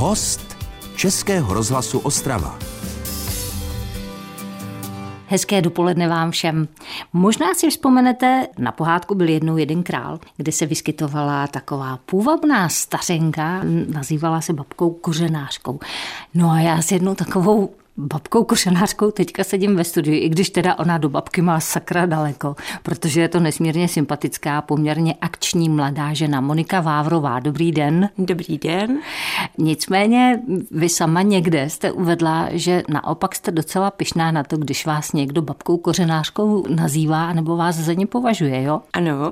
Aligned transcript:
Host 0.00 0.56
Českého 0.96 1.54
rozhlasu 1.54 1.98
Ostrava. 1.98 2.58
Hezké 5.26 5.62
dopoledne 5.62 6.08
vám 6.08 6.30
všem. 6.30 6.68
Možná 7.12 7.54
si 7.54 7.70
vzpomenete, 7.70 8.46
na 8.58 8.72
pohádku 8.72 9.14
byl 9.14 9.28
jednou 9.28 9.56
jeden 9.56 9.82
král, 9.82 10.18
kde 10.36 10.52
se 10.52 10.66
vyskytovala 10.66 11.46
taková 11.46 11.98
půvabná 12.06 12.68
stařenka, 12.68 13.60
nazývala 13.88 14.40
se 14.40 14.52
babkou 14.52 14.90
kořenářkou. 14.90 15.80
No 16.34 16.50
a 16.50 16.60
já 16.60 16.82
s 16.82 16.92
jednou 16.92 17.14
takovou 17.14 17.70
babkou 17.98 18.44
košenářkou 18.44 19.10
teďka 19.10 19.44
sedím 19.44 19.76
ve 19.76 19.84
studiu, 19.84 20.14
i 20.24 20.28
když 20.28 20.50
teda 20.50 20.74
ona 20.78 20.98
do 20.98 21.08
babky 21.08 21.42
má 21.42 21.60
sakra 21.60 22.06
daleko, 22.06 22.56
protože 22.82 23.20
je 23.20 23.28
to 23.28 23.40
nesmírně 23.40 23.88
sympatická, 23.88 24.62
poměrně 24.62 25.14
akční 25.20 25.68
mladá 25.68 26.12
žena. 26.12 26.40
Monika 26.40 26.80
Vávrová, 26.80 27.40
dobrý 27.40 27.72
den. 27.72 28.08
Dobrý 28.18 28.58
den. 28.58 28.98
Nicméně 29.58 30.40
vy 30.70 30.88
sama 30.88 31.22
někde 31.22 31.70
jste 31.70 31.92
uvedla, 31.92 32.48
že 32.52 32.82
naopak 32.88 33.34
jste 33.34 33.50
docela 33.50 33.90
pyšná 33.90 34.30
na 34.30 34.42
to, 34.42 34.56
když 34.56 34.86
vás 34.86 35.12
někdo 35.12 35.42
babkou 35.42 35.76
kořenářkou 35.76 36.64
nazývá, 36.68 37.32
nebo 37.32 37.56
vás 37.56 37.76
za 37.76 37.92
ně 37.92 38.06
považuje, 38.06 38.62
jo? 38.62 38.80
Ano. 38.92 39.30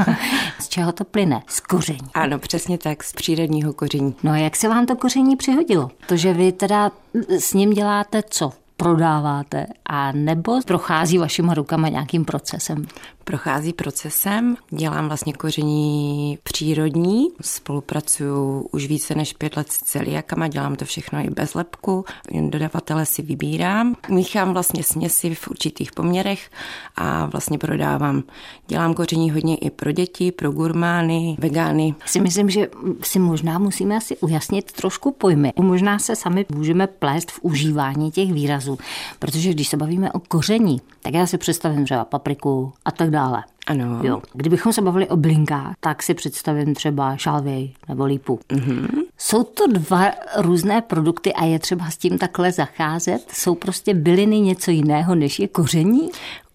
z 0.60 0.68
čeho 0.68 0.92
to 0.92 1.04
plyne? 1.04 1.42
Z 1.46 1.60
koření. 1.60 2.08
Ano, 2.14 2.38
přesně 2.38 2.78
tak, 2.78 3.04
z 3.04 3.12
přírodního 3.12 3.72
koření. 3.72 4.14
No 4.22 4.32
a 4.32 4.36
jak 4.36 4.56
se 4.56 4.68
vám 4.68 4.86
to 4.86 4.96
koření 4.96 5.36
přihodilo? 5.36 5.90
To, 6.06 6.16
že 6.16 6.32
vy 6.32 6.52
teda 6.52 6.90
s 7.38 7.54
ním 7.54 7.70
děláte 7.70 8.22
co? 8.30 8.52
prodáváte 8.76 9.66
a 9.86 10.12
nebo 10.12 10.60
prochází 10.66 11.18
vašima 11.18 11.54
rukama 11.54 11.88
nějakým 11.88 12.24
procesem? 12.24 12.86
Prochází 13.28 13.72
procesem, 13.72 14.56
dělám 14.70 15.06
vlastně 15.06 15.32
koření 15.32 16.38
přírodní, 16.42 17.28
spolupracuju 17.40 18.68
už 18.72 18.86
více 18.86 19.14
než 19.14 19.32
pět 19.32 19.56
let 19.56 19.72
s 19.72 19.78
celiakama, 19.78 20.48
dělám 20.48 20.76
to 20.76 20.84
všechno 20.84 21.18
i 21.18 21.30
bez 21.30 21.54
lepku, 21.54 22.04
dodavatele 22.48 23.06
si 23.06 23.22
vybírám, 23.22 23.96
míchám 24.08 24.52
vlastně 24.52 24.82
směsi 24.82 25.34
v 25.34 25.48
určitých 25.48 25.92
poměrech 25.92 26.50
a 26.96 27.26
vlastně 27.26 27.58
prodávám. 27.58 28.22
Dělám 28.66 28.94
koření 28.94 29.30
hodně 29.30 29.56
i 29.56 29.70
pro 29.70 29.92
děti, 29.92 30.32
pro 30.32 30.50
gurmány, 30.50 31.36
vegány. 31.38 31.94
Si 32.06 32.20
myslím, 32.20 32.50
že 32.50 32.68
si 33.02 33.18
možná 33.18 33.58
musíme 33.58 33.96
asi 33.96 34.16
ujasnit 34.16 34.72
trošku 34.72 35.12
pojmy. 35.12 35.52
Možná 35.60 35.98
se 35.98 36.16
sami 36.16 36.46
můžeme 36.48 36.86
plést 36.86 37.30
v 37.30 37.38
užívání 37.42 38.10
těch 38.10 38.32
výrazů. 38.32 38.78
Protože 39.18 39.50
když 39.50 39.68
se 39.68 39.76
bavíme 39.76 40.12
o 40.12 40.18
koření, 40.18 40.80
tak 41.02 41.14
já 41.14 41.26
si 41.26 41.38
představím 41.38 41.84
třeba 41.84 42.04
papriku 42.04 42.72
a 42.84 42.90
tak 42.90 43.10
dále. 43.10 43.17
Ano. 43.66 44.00
Jo. 44.02 44.22
Kdybychom 44.32 44.72
se 44.72 44.82
bavili 44.82 45.08
o 45.08 45.16
blinkách, 45.16 45.74
tak 45.80 46.02
si 46.02 46.14
představím 46.14 46.74
třeba 46.74 47.16
šalvěj 47.16 47.72
nebo 47.88 48.04
lípu. 48.04 48.40
Mm-hmm. 48.48 48.88
Jsou 49.18 49.44
to 49.44 49.66
dva 49.66 50.10
různé 50.36 50.82
produkty 50.82 51.32
a 51.32 51.44
je 51.44 51.58
třeba 51.58 51.90
s 51.90 51.96
tím 51.96 52.18
takhle 52.18 52.52
zacházet? 52.52 53.30
Jsou 53.32 53.54
prostě 53.54 53.94
byliny 53.94 54.40
něco 54.40 54.70
jiného, 54.70 55.14
než 55.14 55.38
je 55.38 55.48
koření? 55.48 56.10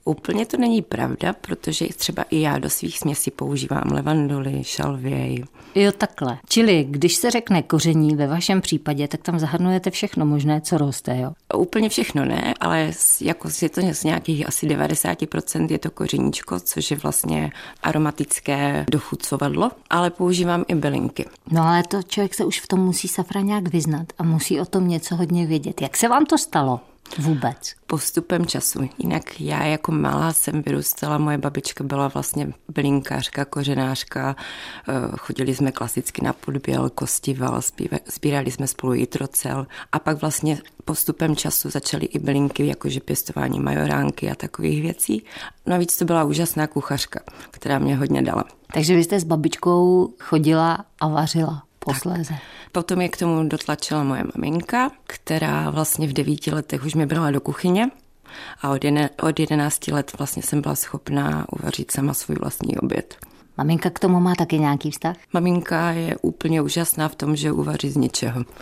Úplně 0.06 0.46
to 0.46 0.58
není 0.58 0.82
pravda, 0.82 1.34
protože 1.34 1.88
třeba 1.98 2.24
i 2.30 2.42
já 2.42 2.60
do 2.60 2.70
svých 2.70 3.00
směsí 3.00 3.32
používám 3.32 3.92
levandoly, 3.92 4.64
šalvěj. 4.64 5.44
Jo, 5.76 5.92
takhle. 5.92 6.38
Čili, 6.50 6.86
když 6.90 7.16
se 7.16 7.32
řekne 7.32 7.62
koření 7.62 8.16
ve 8.16 8.28
vašem 8.28 8.62
případě, 8.62 9.08
tak 9.08 9.22
tam 9.22 9.40
zahrnujete 9.40 9.92
všechno 9.92 10.26
možné, 10.26 10.62
co 10.62 10.78
roste, 10.78 11.18
jo? 11.18 11.32
Úplně 11.58 11.90
všechno 11.90 12.26
ne, 12.26 12.54
ale 12.60 12.92
jako 13.22 13.50
je 13.62 13.70
to 13.70 13.82
z 13.94 14.04
nějakých 14.04 14.48
asi 14.48 14.68
90% 14.68 15.72
je 15.72 15.80
to 15.80 15.92
kořeníčko, 15.92 16.60
což 16.60 16.92
je 16.92 16.98
vlastně 16.98 17.52
aromatické 17.84 18.86
dochucovadlo, 18.92 19.72
ale 19.90 20.10
používám 20.10 20.66
i 20.68 20.76
bylinky. 20.76 21.26
No 21.52 21.64
ale 21.64 21.84
to 21.84 22.04
člověk 22.04 22.34
se 22.34 22.46
už 22.46 22.60
v 22.60 22.68
tom 22.68 22.80
musí 22.80 23.08
safra 23.08 23.42
nějak 23.42 23.68
vyznat 23.68 24.08
a 24.18 24.24
musí 24.24 24.60
o 24.60 24.66
tom 24.66 24.88
něco 24.88 25.16
hodně 25.16 25.46
vědět. 25.46 25.82
Jak 25.82 25.98
se 25.98 26.08
vám 26.08 26.26
to 26.26 26.38
stalo? 26.38 26.80
Vůbec. 27.18 27.74
Postupem 27.88 28.46
času. 28.46 28.90
Jinak 28.98 29.42
já 29.42 29.64
jako 29.64 29.92
malá 29.92 30.34
jsem 30.34 30.62
vyrůstala, 30.62 31.18
moje 31.18 31.38
babička 31.38 31.84
byla 31.84 32.08
vlastně 32.08 32.54
bylinkářka, 32.68 33.46
kořenářka, 33.46 34.36
eh, 34.88 34.94
chodili 35.18 35.56
jsme 35.56 35.72
klasicky 35.72 36.26
na 36.26 36.34
podběl, 36.34 36.90
kostival, 36.90 37.62
sbírali 38.14 38.52
jsme 38.52 38.68
spolu 38.68 38.94
jitrocel 38.94 39.68
a 39.92 40.00
pak 40.00 40.22
vlastně 40.22 40.62
postupem 40.86 41.36
času 41.36 41.70
začaly 41.70 42.06
i 42.06 42.20
bylinky, 42.20 42.68
jakože 42.68 43.00
pěstování 43.00 43.60
majoránky 43.60 44.32
a 44.32 44.36
takových 44.36 44.82
věcí. 44.82 45.24
Navíc 45.66 45.98
to 45.98 46.06
byla 46.06 46.24
úžasná 46.24 46.68
kuchařka, 46.68 47.20
která 47.52 47.80
mě 47.80 47.96
hodně 47.96 48.22
dala. 48.22 48.44
Takže 48.74 48.96
vy 48.96 49.04
jste 49.04 49.20
s 49.20 49.24
babičkou 49.24 50.14
chodila 50.20 50.86
a 51.00 51.08
vařila 51.08 51.64
posléze. 51.86 52.34
Tak. 52.34 52.42
Potom 52.72 53.02
je 53.02 53.10
k 53.10 53.18
tomu 53.18 53.50
dotlačila 53.50 54.04
moje 54.04 54.24
maminka, 54.36 54.92
která 55.08 55.70
vlastně 55.70 56.08
v 56.08 56.14
devíti 56.14 56.52
letech 56.52 56.84
už 56.84 56.96
mě 56.96 57.06
brala 57.06 57.32
do 57.32 57.42
kuchyně 57.42 57.90
a 58.62 58.70
od, 59.24 59.40
jedenácti 59.40 59.92
let 59.92 60.12
vlastně 60.18 60.44
jsem 60.44 60.62
byla 60.62 60.76
schopná 60.76 61.46
uvařit 61.52 61.92
sama 61.92 62.14
svůj 62.14 62.36
vlastní 62.36 62.78
oběd. 62.78 63.18
Maminka 63.58 63.90
k 63.90 64.00
tomu 64.00 64.20
má 64.20 64.36
taky 64.36 64.60
nějaký 64.60 64.92
vztah? 64.92 65.16
Maminka 65.34 65.92
je 65.92 66.18
úplně 66.22 66.62
úžasná 66.62 67.08
v 67.08 67.16
tom, 67.16 67.36
že 67.36 67.52
uvaří 67.52 67.90
z 67.90 67.96
ničeho. 67.96 68.44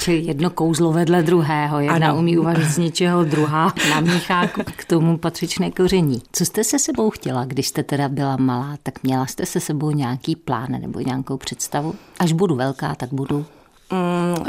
Čili 0.00 0.18
jedno 0.18 0.50
kouzlo 0.50 0.92
vedle 0.92 1.22
druhého. 1.22 1.80
Jedna 1.80 2.08
ano. 2.08 2.18
umí 2.18 2.38
uvařit 2.38 2.64
z 2.70 2.78
ničeho, 2.78 3.24
druhá 3.24 3.72
namíchá 3.90 4.46
k 4.76 4.84
tomu 4.84 5.18
patřičné 5.18 5.70
koření. 5.70 6.22
Co 6.32 6.44
jste 6.44 6.64
se 6.64 6.78
sebou 6.78 7.10
chtěla, 7.10 7.44
když 7.44 7.68
jste 7.68 7.82
teda 7.82 8.08
byla 8.08 8.36
malá, 8.36 8.76
tak 8.82 9.02
měla 9.02 9.26
jste 9.26 9.46
se 9.46 9.60
sebou 9.60 9.90
nějaký 9.90 10.36
plán 10.36 10.72
nebo 10.80 11.00
nějakou 11.00 11.36
představu? 11.36 11.94
Až 12.18 12.32
budu 12.32 12.54
velká, 12.54 12.94
tak 12.94 13.12
budu 13.12 13.46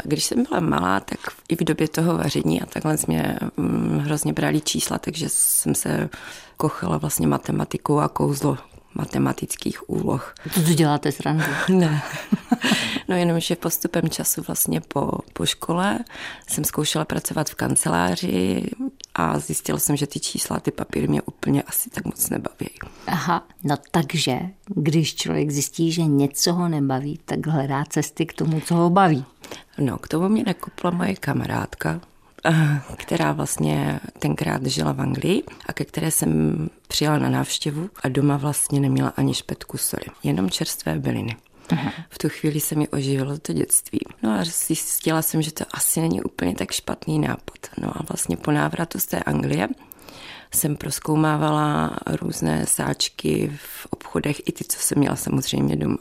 když 0.04 0.24
jsem 0.24 0.44
byla 0.44 0.60
malá, 0.60 1.00
tak 1.00 1.20
i 1.48 1.56
v 1.56 1.64
době 1.64 1.88
toho 1.88 2.18
vaření 2.18 2.62
a 2.62 2.66
takhle 2.66 2.96
mě 3.06 3.38
mm, 3.56 3.98
hrozně 3.98 4.32
brali 4.32 4.60
čísla, 4.60 4.98
takže 4.98 5.28
jsem 5.28 5.74
se 5.74 6.08
kochala 6.56 6.98
vlastně 6.98 7.26
matematikou 7.26 7.98
a 7.98 8.08
kouzlo 8.08 8.58
matematických 8.94 9.90
úloh. 9.90 10.34
To 10.54 10.62
tu 10.62 10.72
děláte 10.72 11.12
srandu? 11.12 11.44
ne. 11.68 12.02
No 13.08 13.16
jenom, 13.16 13.40
že 13.40 13.56
postupem 13.56 14.08
času 14.08 14.42
vlastně 14.46 14.80
po, 14.80 15.10
po 15.32 15.46
škole 15.46 15.98
jsem 16.46 16.64
zkoušela 16.64 17.04
pracovat 17.04 17.50
v 17.50 17.54
kanceláři 17.54 18.70
a 19.18 19.38
zjistila 19.38 19.78
jsem, 19.78 19.96
že 19.96 20.06
ty 20.06 20.20
čísla, 20.20 20.60
ty 20.60 20.70
papíry 20.70 21.08
mě 21.08 21.22
úplně 21.22 21.62
asi 21.62 21.90
tak 21.90 22.04
moc 22.04 22.30
nebaví. 22.30 22.70
Aha, 23.06 23.46
no 23.64 23.76
takže, 23.90 24.40
když 24.66 25.14
člověk 25.14 25.50
zjistí, 25.50 25.92
že 25.92 26.02
něco 26.02 26.52
ho 26.52 26.68
nebaví, 26.68 27.20
tak 27.24 27.46
hledá 27.46 27.84
cesty 27.84 28.26
k 28.26 28.32
tomu, 28.32 28.60
co 28.60 28.74
ho 28.74 28.90
baví. 28.90 29.24
No, 29.78 29.98
k 29.98 30.08
tomu 30.08 30.28
mě 30.28 30.44
nakopla 30.46 30.90
moje 30.90 31.16
kamarádka, 31.16 32.00
která 32.96 33.32
vlastně 33.32 34.00
tenkrát 34.18 34.66
žila 34.66 34.92
v 34.92 35.00
Anglii 35.00 35.42
a 35.66 35.72
ke 35.72 35.84
které 35.84 36.10
jsem 36.10 36.68
přijela 36.88 37.18
na 37.18 37.28
návštěvu 37.28 37.90
a 38.02 38.08
doma 38.08 38.36
vlastně 38.36 38.80
neměla 38.80 39.08
ani 39.16 39.34
špetku 39.34 39.78
soli, 39.78 40.06
jenom 40.22 40.50
čerstvé 40.50 40.98
byliny. 40.98 41.36
Aha. 41.70 41.92
V 42.10 42.18
tu 42.18 42.28
chvíli 42.28 42.60
se 42.60 42.74
mi 42.74 42.88
oživilo 42.88 43.38
to 43.38 43.52
dětství. 43.52 44.00
No 44.22 44.30
a 44.30 44.44
zjistila 44.44 45.22
jsem, 45.22 45.42
že 45.42 45.52
to 45.52 45.64
asi 45.70 46.00
není 46.00 46.22
úplně 46.22 46.54
tak 46.54 46.72
špatný 46.72 47.18
nápad. 47.18 47.58
No 47.80 47.88
a 47.96 48.02
vlastně 48.08 48.36
po 48.36 48.50
návratu 48.50 49.00
z 49.00 49.06
té 49.06 49.22
Anglie 49.22 49.68
jsem 50.54 50.76
proskoumávala 50.76 51.98
různé 52.06 52.66
sáčky 52.66 53.52
v 53.56 53.86
obchodech, 53.90 54.40
i 54.48 54.52
ty, 54.52 54.64
co 54.64 54.78
jsem 54.78 54.98
měla 54.98 55.16
samozřejmě 55.16 55.76
doma. 55.76 55.98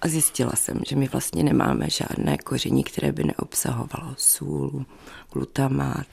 A 0.00 0.08
zjistila 0.08 0.52
jsem, 0.54 0.80
že 0.86 0.96
my 0.96 1.08
vlastně 1.08 1.42
nemáme 1.42 1.90
žádné 1.90 2.38
koření, 2.38 2.84
které 2.84 3.12
by 3.12 3.24
neobsahovalo 3.24 4.14
sůl, 4.16 4.86
glutamát 5.32 6.06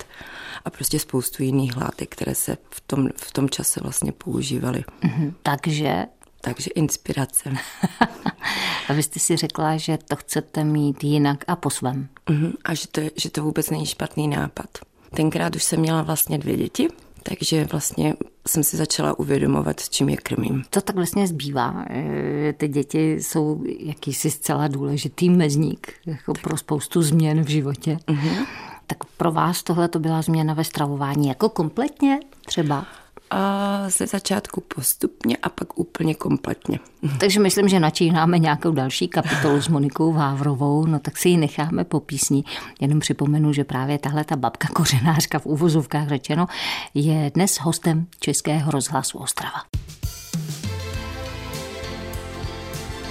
a 0.65 0.69
prostě 0.69 0.99
spoustu 0.99 1.43
jiných 1.43 1.77
látek, 1.77 2.09
které 2.09 2.35
se 2.35 2.57
v 2.69 2.81
tom, 2.81 3.09
v 3.15 3.33
tom 3.33 3.49
čase 3.49 3.79
vlastně 3.83 4.11
používaly. 4.11 4.83
Mm-hmm. 5.03 5.33
Takže 5.43 6.05
takže 6.41 6.69
inspirace. 6.69 7.49
a 8.89 8.93
vy 8.93 9.03
jste 9.03 9.19
si 9.19 9.37
řekla, 9.37 9.77
že 9.77 9.97
to 9.97 10.15
chcete 10.15 10.63
mít 10.63 11.03
jinak 11.03 11.43
a 11.47 11.55
po 11.55 11.69
svém. 11.69 12.07
Uh-huh. 12.27 12.53
A 12.65 12.73
že 12.73 12.87
to, 12.87 13.01
že 13.15 13.29
to 13.29 13.43
vůbec 13.43 13.69
není 13.69 13.85
špatný 13.85 14.27
nápad. 14.27 14.69
Tenkrát 15.15 15.55
už 15.55 15.63
jsem 15.63 15.79
měla 15.79 16.01
vlastně 16.01 16.37
dvě 16.37 16.57
děti, 16.57 16.87
takže 17.23 17.65
vlastně 17.71 18.13
jsem 18.47 18.63
si 18.63 18.77
začala 18.77 19.19
uvědomovat, 19.19 19.79
s 19.79 19.89
čím 19.89 20.09
je 20.09 20.17
krmím. 20.17 20.63
To 20.69 20.81
tak 20.81 20.95
vlastně 20.95 21.27
zbývá. 21.27 21.85
Eh, 21.89 22.53
ty 22.57 22.67
děti 22.67 23.11
jsou 23.11 23.63
jakýsi 23.79 24.31
zcela 24.31 24.67
důležitý 24.67 25.29
mezník 25.29 25.93
jako 26.05 26.33
tak. 26.33 26.43
pro 26.43 26.57
spoustu 26.57 27.01
změn 27.01 27.43
v 27.43 27.47
životě. 27.47 27.97
Uh-huh. 28.07 28.45
Tak 28.87 29.03
pro 29.03 29.31
vás 29.31 29.63
tohle 29.63 29.87
to 29.87 29.99
byla 29.99 30.21
změna 30.21 30.53
ve 30.53 30.63
stravování 30.63 31.27
jako 31.27 31.49
kompletně 31.49 32.19
třeba? 32.45 32.85
A 33.31 33.89
ze 33.89 34.07
začátku 34.07 34.63
postupně 34.75 35.37
a 35.37 35.49
pak 35.49 35.79
úplně 35.79 36.15
kompletně. 36.15 36.79
Takže 37.19 37.39
myslím, 37.39 37.69
že 37.69 37.79
načínáme 37.79 38.39
nějakou 38.39 38.71
další 38.71 39.07
kapitolu 39.07 39.61
s 39.61 39.67
Monikou 39.67 40.13
Vávrovou, 40.13 40.85
no 40.85 40.99
tak 40.99 41.17
si 41.17 41.29
ji 41.29 41.37
necháme 41.37 41.83
po 41.83 41.99
písni. 41.99 42.43
Jenom 42.81 42.99
připomenu, 42.99 43.53
že 43.53 43.63
právě 43.63 43.97
tahle 43.97 44.23
ta 44.23 44.35
babka 44.35 44.67
kořenářka 44.67 45.39
v 45.39 45.45
úvozovkách 45.45 46.07
řečeno 46.07 46.47
je 46.93 47.31
dnes 47.35 47.57
hostem 47.57 48.07
Českého 48.19 48.71
rozhlasu 48.71 49.17
Ostrava. 49.17 49.63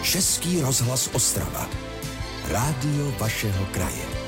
Český 0.02 0.60
rozhlas 0.60 1.10
Ostrava. 1.12 1.68
Rádio 2.48 3.12
vašeho 3.18 3.66
kraje. 3.66 4.19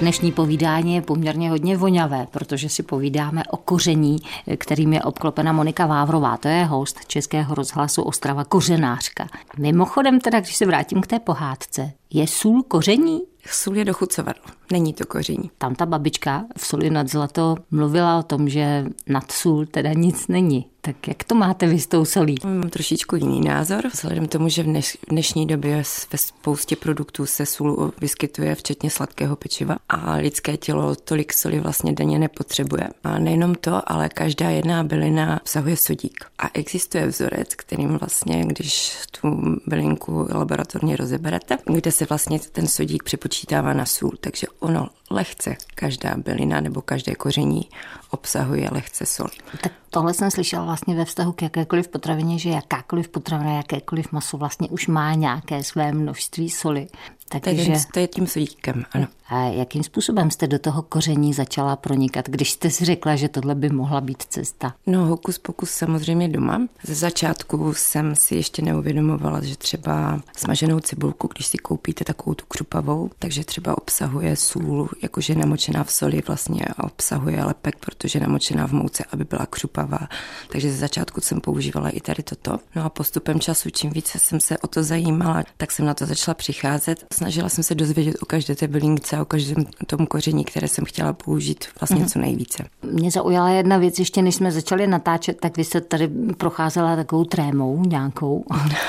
Dnešní 0.00 0.32
povídání 0.32 0.94
je 0.94 1.02
poměrně 1.02 1.50
hodně 1.50 1.76
voňavé, 1.76 2.26
protože 2.30 2.68
si 2.68 2.82
povídáme 2.82 3.44
o 3.44 3.56
koření, 3.56 4.16
kterým 4.56 4.92
je 4.92 5.02
obklopena 5.02 5.52
Monika 5.52 5.86
Vávrová. 5.86 6.36
To 6.36 6.48
je 6.48 6.64
host 6.64 7.06
Českého 7.06 7.54
rozhlasu 7.54 8.02
Ostrava 8.02 8.44
Kořenářka. 8.44 9.26
Mimochodem 9.58 10.20
teda, 10.20 10.40
když 10.40 10.56
se 10.56 10.66
vrátím 10.66 11.00
k 11.00 11.06
té 11.06 11.18
pohádce, 11.18 11.92
je 12.10 12.26
sůl 12.26 12.62
koření? 12.62 13.20
Sůl 13.46 13.76
je 13.76 13.84
dochucovadlo, 13.84 14.44
není 14.72 14.92
to 14.92 15.06
koření. 15.06 15.50
Tam 15.58 15.74
ta 15.74 15.86
babička 15.86 16.44
v 16.56 16.66
soli 16.66 16.90
nad 16.90 17.08
zlato 17.08 17.56
mluvila 17.70 18.18
o 18.18 18.22
tom, 18.22 18.48
že 18.48 18.84
nad 19.08 19.32
sůl 19.32 19.66
teda 19.66 19.92
nic 19.92 20.28
není. 20.28 20.66
Tak 20.80 21.08
jak 21.08 21.24
to 21.24 21.34
máte 21.34 21.66
vy 21.66 21.78
s 21.78 21.86
tou 21.86 22.04
solí? 22.04 22.34
Mám 22.44 22.70
trošičku 22.70 23.16
jiný 23.16 23.40
názor, 23.40 23.88
vzhledem 23.92 24.28
k 24.28 24.32
tomu, 24.32 24.48
že 24.48 24.62
v 24.62 24.66
dnešní 25.10 25.46
době 25.46 25.82
ve 26.12 26.18
spoustě 26.18 26.76
produktů 26.76 27.26
se 27.26 27.46
sůl 27.46 27.92
vyskytuje, 28.00 28.54
včetně 28.54 28.90
sladkého 28.90 29.36
pečiva 29.36 29.76
a 29.88 30.14
lidské 30.14 30.56
tělo 30.56 30.94
tolik 30.94 31.32
soli 31.32 31.60
vlastně 31.60 31.92
denně 31.92 32.18
nepotřebuje. 32.18 32.88
A 33.04 33.18
nejenom 33.18 33.54
to, 33.54 33.92
ale 33.92 34.08
každá 34.08 34.50
jedna 34.50 34.84
bylina 34.84 35.40
obsahuje 35.40 35.76
sodík. 35.76 36.24
A 36.38 36.50
existuje 36.54 37.06
vzorec, 37.06 37.54
kterým 37.54 37.98
vlastně, 37.98 38.44
když 38.46 38.96
tu 39.20 39.40
bylinku 39.66 40.28
laboratorně 40.30 40.96
rozeberete, 40.96 41.58
kde 41.64 41.92
se 41.92 42.04
vlastně 42.04 42.38
ten 42.38 42.66
sodík 42.66 43.02
přepočítává 43.02 43.72
na 43.72 43.86
sůl, 43.86 44.12
takže 44.20 44.46
ono 44.58 44.88
lehce, 45.10 45.56
každá 45.74 46.14
bylina 46.16 46.60
nebo 46.60 46.82
každé 46.82 47.14
koření 47.14 47.68
obsahuje 48.10 48.68
lehce 48.72 49.06
sol. 49.06 49.28
Tak 49.62 49.72
tohle 49.90 50.14
jsem 50.14 50.30
slyšela 50.30 50.64
vlastně 50.64 50.94
ve 50.94 51.04
vztahu 51.04 51.32
k 51.32 51.42
jakékoliv 51.42 51.88
potravině, 51.88 52.38
že 52.38 52.50
jakákoliv 52.50 53.08
potravina, 53.08 53.56
jakékoliv 53.56 54.12
maso 54.12 54.36
vlastně 54.36 54.68
už 54.68 54.86
má 54.86 55.14
nějaké 55.14 55.64
své 55.64 55.92
množství 55.92 56.50
soli. 56.50 56.86
Takže... 57.28 57.72
To 57.92 58.00
je 58.00 58.06
tím 58.06 58.26
sodíkem, 58.26 58.84
ano. 58.92 59.06
A 59.30 59.40
jakým 59.40 59.82
způsobem 59.82 60.30
jste 60.30 60.46
do 60.46 60.58
toho 60.58 60.82
koření 60.82 61.34
začala 61.34 61.76
pronikat, 61.76 62.28
když 62.28 62.52
jste 62.52 62.70
si 62.70 62.84
řekla, 62.84 63.16
že 63.16 63.28
tohle 63.28 63.54
by 63.54 63.68
mohla 63.68 64.00
být 64.00 64.22
cesta? 64.22 64.74
No, 64.86 65.06
hokus 65.06 65.38
pokus 65.38 65.70
samozřejmě 65.70 66.28
doma. 66.28 66.62
Ze 66.82 66.94
začátku 66.94 67.74
jsem 67.74 68.16
si 68.16 68.34
ještě 68.34 68.62
neuvědomovala, 68.62 69.44
že 69.44 69.56
třeba 69.56 70.20
smaženou 70.36 70.80
cibulku, 70.80 71.28
když 71.34 71.46
si 71.46 71.58
koupíte 71.58 72.04
takovou 72.04 72.34
tu 72.34 72.44
křupavou, 72.46 73.10
takže 73.18 73.44
třeba 73.44 73.78
obsahuje 73.78 74.36
sůl, 74.36 74.88
jakože 75.02 75.34
namočená 75.34 75.84
v 75.84 75.92
soli 75.92 76.22
vlastně 76.26 76.64
obsahuje 76.84 77.44
lepek, 77.44 77.76
protože 77.76 78.20
namočená 78.20 78.66
v 78.66 78.72
mouce, 78.72 79.04
aby 79.12 79.24
byla 79.24 79.46
křupavá. 79.46 80.08
Takže 80.48 80.70
ze 80.70 80.76
začátku 80.76 81.20
jsem 81.20 81.40
používala 81.40 81.88
i 81.88 82.00
tady 82.00 82.22
toto. 82.22 82.58
No 82.76 82.84
a 82.84 82.88
postupem 82.88 83.40
času, 83.40 83.70
čím 83.70 83.90
více 83.90 84.18
jsem 84.18 84.40
se 84.40 84.58
o 84.58 84.66
to 84.66 84.82
zajímala, 84.82 85.44
tak 85.56 85.72
jsem 85.72 85.86
na 85.86 85.94
to 85.94 86.06
začala 86.06 86.34
přicházet. 86.34 87.04
Snažila 87.18 87.48
jsem 87.48 87.64
se 87.64 87.74
dozvědět 87.74 88.16
o 88.22 88.26
každé 88.26 88.54
té 88.54 88.68
bylince 88.68 89.20
o 89.20 89.24
každém 89.24 89.66
tom 89.86 90.06
koření, 90.06 90.44
které 90.44 90.68
jsem 90.68 90.84
chtěla 90.84 91.12
použít 91.12 91.64
vlastně 91.80 92.04
mm-hmm. 92.04 92.12
co 92.12 92.18
nejvíce. 92.18 92.64
Mě 92.82 93.10
zaujala 93.10 93.50
jedna 93.50 93.78
věc, 93.78 93.98
ještě 93.98 94.22
než 94.22 94.34
jsme 94.34 94.52
začali 94.52 94.86
natáčet, 94.86 95.40
tak 95.40 95.56
vy 95.56 95.64
jste 95.64 95.80
tady 95.80 96.08
procházela 96.36 96.96
takovou 96.96 97.24
trémou 97.24 97.82
nějakou, 97.84 98.44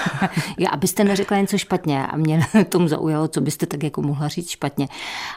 Já, 0.60 0.70
abyste 0.70 1.04
neřekla 1.04 1.38
něco 1.38 1.58
špatně 1.58 2.08
a 2.08 2.18
mě 2.18 2.42
tomu 2.70 2.88
zaujalo, 2.88 3.28
co 3.28 3.42
byste 3.42 3.66
tak 3.66 3.84
jako 3.84 4.02
mohla 4.02 4.28
říct 4.28 4.50
špatně. 4.50 4.88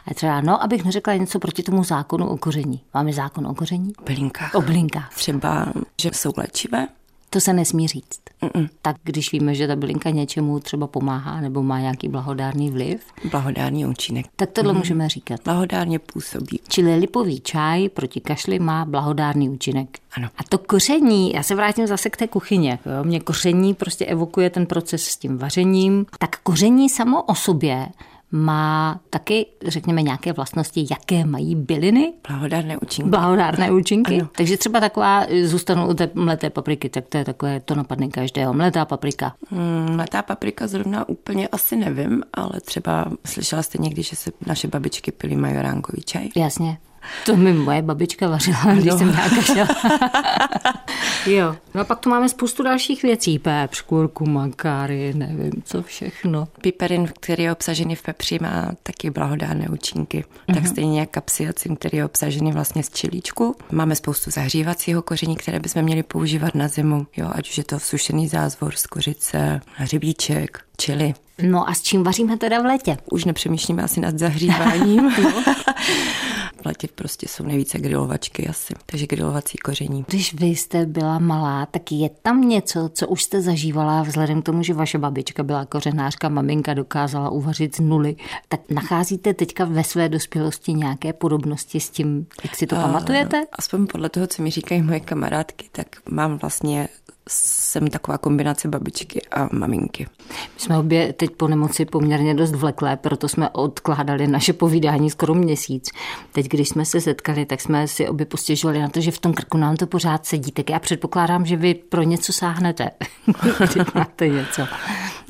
A 0.07 0.13
třeba, 0.13 0.41
no, 0.41 0.63
abych 0.63 0.85
neřekla 0.85 1.15
něco 1.15 1.39
proti 1.39 1.63
tomu 1.63 1.83
zákonu 1.83 2.27
o 2.27 2.37
koření. 2.37 2.81
Máme 2.93 3.13
zákon 3.13 3.47
o 3.47 3.53
koření? 3.53 3.95
O 3.95 4.03
bylinkách. 4.03 4.55
O 4.55 4.61
bylinkách. 4.61 5.15
Třeba, 5.15 5.65
že 6.01 6.09
jsou 6.13 6.33
léčivé, 6.37 6.87
to 7.33 7.39
se 7.39 7.53
nesmí 7.53 7.87
říct. 7.87 8.19
Mm-mm. 8.41 8.69
Tak 8.81 8.95
když 9.03 9.31
víme, 9.31 9.55
že 9.55 9.67
ta 9.67 9.75
bylinka 9.75 10.09
něčemu 10.09 10.59
třeba 10.59 10.87
pomáhá 10.87 11.41
nebo 11.41 11.63
má 11.63 11.79
nějaký 11.79 12.07
blahodárný 12.07 12.71
vliv. 12.71 13.01
Blahodárný 13.31 13.85
účinek. 13.85 14.25
Tak 14.35 14.51
tohle 14.51 14.73
mm. 14.73 14.79
můžeme 14.79 15.09
říkat. 15.09 15.39
Blahodárně 15.43 15.99
působí. 15.99 16.59
Čili 16.67 16.95
lipový 16.95 17.39
čaj 17.39 17.89
proti 17.89 18.19
kašli 18.21 18.59
má 18.59 18.85
blahodárný 18.85 19.49
účinek. 19.49 19.99
Ano. 20.17 20.29
A 20.37 20.43
to 20.43 20.57
koření, 20.57 21.33
já 21.33 21.43
se 21.43 21.55
vrátím 21.55 21.87
zase 21.87 22.09
k 22.09 22.17
té 22.17 22.27
kuchyně. 22.27 22.79
Jo? 22.85 23.03
Mě 23.03 23.19
koření 23.19 23.73
prostě 23.73 24.05
evokuje 24.05 24.49
ten 24.49 24.65
proces 24.65 25.03
s 25.03 25.17
tím 25.17 25.37
vařením. 25.37 26.05
Tak 26.19 26.35
koření 26.43 26.89
samo 26.89 27.23
o 27.23 27.35
sobě 27.35 27.87
má 28.35 28.99
taky, 29.09 29.45
řekněme, 29.67 30.01
nějaké 30.01 30.33
vlastnosti, 30.33 30.87
jaké 30.91 31.25
mají 31.25 31.55
byliny. 31.55 32.13
Blahodárné 32.27 32.77
účinky. 32.77 33.09
Blahodárné 33.09 33.71
účinky. 33.71 34.19
Ano. 34.19 34.29
Takže 34.35 34.57
třeba 34.57 34.79
taková, 34.79 35.25
zůstanu 35.43 35.87
u 35.87 35.93
té 35.93 36.09
mleté 36.13 36.49
papriky, 36.49 36.89
tak 36.89 37.05
to 37.09 37.17
je 37.17 37.25
takové, 37.25 37.59
to 37.59 37.75
napadne 37.75 38.07
každého. 38.07 38.53
Mletá 38.53 38.85
paprika. 38.85 39.33
Hmm, 39.49 39.95
mletá 39.95 40.21
paprika 40.21 40.67
zrovna 40.67 41.09
úplně 41.09 41.47
asi 41.47 41.75
nevím, 41.75 42.23
ale 42.33 42.61
třeba 42.65 43.05
slyšela 43.25 43.63
jste 43.63 43.77
někdy, 43.77 44.03
že 44.03 44.15
se 44.15 44.31
naše 44.45 44.67
babičky 44.67 45.11
pili 45.11 45.35
majoránkový 45.35 46.01
čaj? 46.01 46.29
Jasně. 46.35 46.77
To 47.25 47.35
mi 47.35 47.53
moje 47.53 47.81
babička 47.81 48.27
vařila, 48.27 48.73
když 48.73 48.85
no. 48.85 48.97
jsem 48.97 49.11
nějaká 49.11 49.41
šla. 49.41 49.67
jo. 51.25 51.55
No 51.73 51.81
a 51.81 51.83
pak 51.83 51.99
tu 51.99 52.09
máme 52.09 52.29
spoustu 52.29 52.63
dalších 52.63 53.03
věcí. 53.03 53.39
Pepř, 53.39 53.81
kurku, 53.81 54.25
makáry, 54.25 55.13
nevím, 55.13 55.51
co 55.65 55.83
všechno. 55.83 56.47
Piperin, 56.61 57.09
který 57.19 57.43
je 57.43 57.51
obsažený 57.51 57.95
v 57.95 58.01
pepři, 58.01 58.39
má 58.41 58.71
taky 58.83 59.09
blahodárné 59.09 59.67
účinky. 59.69 60.17
Mm-hmm. 60.19 60.53
Tak 60.53 60.63
mhm. 60.63 60.71
stejně 60.71 60.99
jak 60.99 61.09
kapsiacin, 61.09 61.75
který 61.75 61.97
je 61.97 62.05
obsažený 62.05 62.51
vlastně 62.51 62.83
z 62.83 62.89
čilíčku. 62.89 63.55
Máme 63.71 63.95
spoustu 63.95 64.31
zahřívacího 64.31 65.01
koření, 65.01 65.35
které 65.35 65.59
bychom 65.59 65.81
měli 65.81 66.03
používat 66.03 66.55
na 66.55 66.67
zimu. 66.67 67.07
Jo, 67.17 67.29
ať 67.33 67.49
už 67.49 67.57
je 67.57 67.63
to 67.63 67.79
sušený 67.79 68.27
zázvor 68.27 68.75
z 68.75 68.87
kořice, 68.87 69.61
hřebíček, 69.75 70.59
čili. 70.77 71.13
No 71.41 71.69
a 71.69 71.73
s 71.73 71.81
čím 71.81 72.03
vaříme 72.03 72.37
teda 72.37 72.61
v 72.61 72.65
létě? 72.65 72.97
Už 73.11 73.25
nepřemýšlíme 73.25 73.83
asi 73.83 73.99
nad 73.99 74.19
zahříváním. 74.19 75.11
v 76.61 76.65
létě 76.65 76.87
prostě 76.95 77.27
jsou 77.27 77.43
nejvíce 77.43 77.79
grilovačky 77.79 78.47
asi, 78.47 78.73
takže 78.85 79.07
grilovací 79.07 79.57
koření. 79.57 80.05
Když 80.07 80.33
vy 80.33 80.45
jste 80.45 80.82
byla 80.85 81.19
malá, 81.19 81.65
tak 81.65 81.91
je 81.91 82.09
tam 82.09 82.41
něco, 82.41 82.89
co 82.93 83.07
už 83.07 83.23
jste 83.23 83.41
zažívala 83.41 84.01
vzhledem 84.01 84.41
k 84.41 84.45
tomu, 84.45 84.63
že 84.63 84.73
vaše 84.73 84.97
babička 84.97 85.43
byla 85.43 85.65
kořenářka, 85.65 86.29
maminka 86.29 86.73
dokázala 86.73 87.29
uvařit 87.29 87.75
z 87.75 87.79
nuly. 87.79 88.15
Tak 88.47 88.59
nacházíte 88.69 89.33
teďka 89.33 89.65
ve 89.65 89.83
své 89.83 90.09
dospělosti 90.09 90.73
nějaké 90.73 91.13
podobnosti 91.13 91.79
s 91.79 91.89
tím, 91.89 92.27
jak 92.43 92.55
si 92.55 92.67
to 92.67 92.75
uh, 92.75 92.81
pamatujete? 92.81 93.43
Aspoň 93.51 93.87
podle 93.87 94.09
toho, 94.09 94.27
co 94.27 94.43
mi 94.43 94.51
říkají 94.51 94.81
moje 94.81 94.99
kamarádky, 94.99 95.69
tak 95.71 95.87
mám 96.09 96.37
vlastně 96.37 96.87
jsem 97.29 97.87
taková 97.87 98.17
kombinace 98.17 98.67
babičky 98.67 99.21
a 99.31 99.49
maminky. 99.51 100.07
My 100.29 100.59
jsme 100.59 100.77
obě 100.77 101.13
teď 101.13 101.29
po 101.31 101.47
nemoci 101.47 101.85
poměrně 101.85 102.33
dost 102.33 102.55
vleklé, 102.55 102.97
proto 102.97 103.27
jsme 103.27 103.49
odkládali 103.49 104.27
naše 104.27 104.53
povídání 104.53 105.09
skoro 105.09 105.33
měsíc. 105.33 105.89
Teď, 106.31 106.47
když 106.49 106.69
jsme 106.69 106.85
se 106.85 107.01
setkali, 107.01 107.45
tak 107.45 107.61
jsme 107.61 107.87
si 107.87 108.07
obě 108.07 108.25
postěžovali 108.25 108.79
na 108.79 108.89
to, 108.89 109.01
že 109.01 109.11
v 109.11 109.19
tom 109.19 109.33
krku 109.33 109.57
nám 109.57 109.75
to 109.75 109.87
pořád 109.87 110.25
sedí. 110.25 110.51
Tak 110.51 110.69
já 110.69 110.79
předpokládám, 110.79 111.45
že 111.45 111.55
vy 111.55 111.73
pro 111.73 112.01
něco 112.01 112.33
sáhnete, 112.33 112.91
když 113.57 113.93
máte 113.93 114.29
něco. 114.29 114.61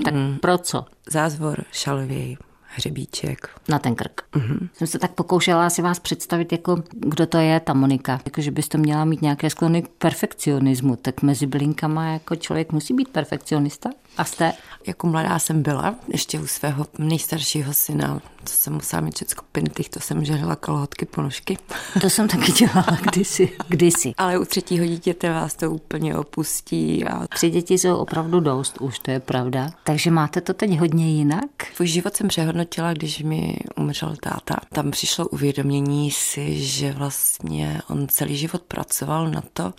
Tak 0.06 0.14
mm. 0.14 0.38
pro 0.42 0.58
co? 0.58 0.86
Zázvor, 1.10 1.64
šalvěj, 1.72 2.38
hřebíček. 2.76 3.50
Na 3.70 3.80
ten 3.80 3.96
krk. 3.96 4.22
Mm-hmm. 4.34 4.70
Jsem 4.74 4.88
se 4.88 5.00
tak 5.00 5.12
pokoušela 5.12 5.70
si 5.70 5.82
vás 5.82 6.00
představit, 6.00 6.52
jako 6.52 6.84
kdo 6.92 7.28
to 7.28 7.38
je 7.38 7.60
ta 7.60 7.74
Monika. 7.74 8.20
Jako, 8.26 8.42
že 8.42 8.52
byste 8.52 8.78
měla 8.78 9.06
mít 9.06 9.22
nějaké 9.22 9.50
sklony 9.50 9.82
k 9.82 9.88
perfekcionismu, 9.88 10.96
tak 10.96 11.22
mezi 11.22 11.48
bylinkama 11.48 12.08
jako 12.08 12.36
člověk 12.36 12.72
musí 12.72 12.94
být 12.94 13.10
perfekcionista. 13.10 13.90
A 14.18 14.24
jste? 14.24 14.54
Jako 14.88 15.08
mladá 15.08 15.40
jsem 15.40 15.64
byla, 15.64 15.96
ještě 16.08 16.40
u 16.40 16.48
svého 16.48 16.86
nejstaršího 16.98 17.74
syna, 17.74 18.22
to 18.44 18.50
jsem 18.50 18.74
musela 18.74 19.02
mít 19.02 19.16
všechno 19.16 19.44
pinitých, 19.52 19.90
to 19.90 20.00
jsem 20.00 20.26
žehla 20.26 20.56
kalhotky, 20.56 21.06
ponožky. 21.06 21.58
To 22.02 22.10
jsem 22.10 22.28
taky 22.28 22.52
dělala 22.52 22.98
kdysi, 23.02 23.58
kdysi. 23.68 24.14
Ale 24.18 24.38
u 24.38 24.46
třetího 24.46 24.86
dítěte 24.86 25.30
vás 25.30 25.56
to 25.56 25.72
úplně 25.72 26.18
opustí. 26.18 27.06
A... 27.06 27.28
Tři 27.28 27.50
děti 27.50 27.78
jsou 27.78 27.96
opravdu 27.96 28.40
dost, 28.40 28.78
už 28.82 29.00
to 29.00 29.12
je 29.12 29.20
pravda. 29.20 29.70
Takže 29.84 30.12
máte 30.12 30.42
to 30.42 30.54
teď 30.54 30.80
hodně 30.80 31.12
jinak? 31.12 31.46
Tvůj 31.76 31.88
život 31.88 32.18
jsem 32.18 32.28
přehodnotila, 32.28 32.94
když 32.94 33.24
mi 33.24 33.58
umřel 33.76 34.16
táta. 34.22 34.56
Tam 34.74 34.92
přišlo 34.92 35.28
uvědomění 35.28 36.12
si, 36.12 36.64
že 36.64 36.92
vlastně 36.92 37.82
on 37.90 38.08
celý 38.08 38.38
život 38.38 38.62
pracoval 38.62 39.30
na 39.30 39.44
to, 39.54 39.74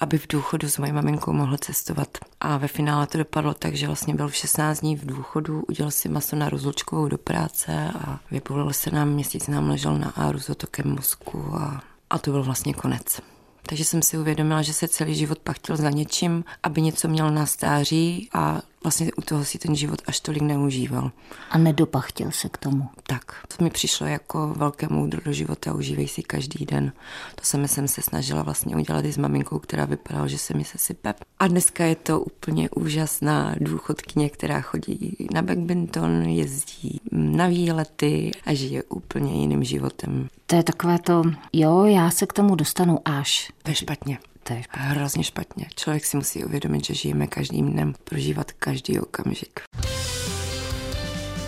aby 0.00 0.18
v 0.18 0.26
důchodu 0.28 0.68
s 0.68 0.78
mojí 0.78 0.92
maminkou 0.92 1.32
mohl 1.32 1.56
cestovat. 1.56 2.08
A 2.40 2.56
ve 2.56 2.68
finále 2.68 3.06
to 3.06 3.18
dopadlo 3.18 3.54
tak, 3.62 3.74
že 3.74 3.86
vlastně 3.86 4.14
byl 4.14 4.28
v 4.28 4.34
16 4.34 4.80
dní 4.80 4.96
v 4.96 5.06
důchodu, 5.06 5.64
udělal 5.68 5.90
si 5.90 6.08
maso 6.08 6.36
na 6.36 6.48
rozlučkovou 6.48 7.08
do 7.08 7.18
práce 7.18 7.90
a 7.94 8.20
vypůlil 8.30 8.72
se 8.72 8.90
nám, 8.90 9.08
měsíc 9.08 9.48
nám 9.48 9.68
ležel 9.68 9.98
na 9.98 10.08
áru 10.08 10.38
s 10.40 10.50
otokem 10.50 10.94
mozku 10.94 11.54
a, 11.54 11.82
a 12.10 12.18
to 12.18 12.30
byl 12.30 12.42
vlastně 12.42 12.74
konec. 12.74 13.20
Takže 13.62 13.84
jsem 13.84 14.02
si 14.02 14.18
uvědomila, 14.18 14.62
že 14.62 14.72
se 14.72 14.88
celý 14.88 15.14
život 15.14 15.38
pachtil 15.38 15.76
za 15.76 15.90
něčím, 15.90 16.44
aby 16.62 16.82
něco 16.82 17.08
měl 17.08 17.30
na 17.30 17.46
stáří 17.46 18.28
a 18.32 18.62
vlastně 18.82 19.10
u 19.16 19.20
toho 19.20 19.44
si 19.44 19.58
ten 19.58 19.76
život 19.76 20.02
až 20.06 20.20
tolik 20.20 20.42
neužíval. 20.42 21.10
A 21.50 21.58
nedopachtil 21.58 22.30
se 22.30 22.48
k 22.48 22.56
tomu. 22.56 22.88
Tak, 23.02 23.46
to 23.56 23.64
mi 23.64 23.70
přišlo 23.70 24.06
jako 24.06 24.54
velké 24.56 24.88
moudro 24.88 25.20
do 25.24 25.32
života, 25.32 25.74
užívej 25.74 26.08
si 26.08 26.22
každý 26.22 26.66
den. 26.66 26.92
To 27.34 27.44
samé 27.44 27.68
jsem 27.68 27.88
se 27.88 28.02
snažila 28.02 28.42
vlastně 28.42 28.76
udělat 28.76 29.04
i 29.04 29.12
s 29.12 29.18
maminkou, 29.18 29.58
která 29.58 29.84
vypadala, 29.84 30.26
že 30.26 30.38
se 30.38 30.54
mi 30.54 30.64
se 30.64 30.78
sype. 30.78 31.14
A 31.38 31.48
dneska 31.48 31.84
je 31.84 31.94
to 31.94 32.20
úplně 32.20 32.70
úžasná 32.70 33.54
důchodkyně, 33.60 34.30
která 34.30 34.60
chodí 34.60 35.16
na 35.34 35.42
badminton, 35.42 36.22
jezdí 36.22 37.00
na 37.12 37.46
výlety 37.46 38.30
a 38.46 38.54
žije 38.54 38.82
úplně 38.82 39.40
jiným 39.40 39.64
životem. 39.64 40.28
To 40.46 40.56
je 40.56 40.62
takové 40.62 40.98
to, 40.98 41.22
jo, 41.52 41.84
já 41.84 42.10
se 42.10 42.26
k 42.26 42.32
tomu 42.32 42.54
dostanu 42.54 42.98
až. 43.04 43.52
To 43.62 43.70
je 43.70 43.74
špatně. 43.74 44.18
To 44.42 44.52
je 44.52 44.62
špatně. 44.62 44.82
Hrozně 44.82 45.24
špatně. 45.24 45.66
Člověk 45.76 46.04
si 46.04 46.16
musí 46.16 46.44
uvědomit, 46.44 46.84
že 46.84 46.94
žijeme 46.94 47.26
každým 47.26 47.72
dnem, 47.72 47.94
prožívat 48.04 48.52
každý 48.52 49.00
okamžik. 49.00 49.60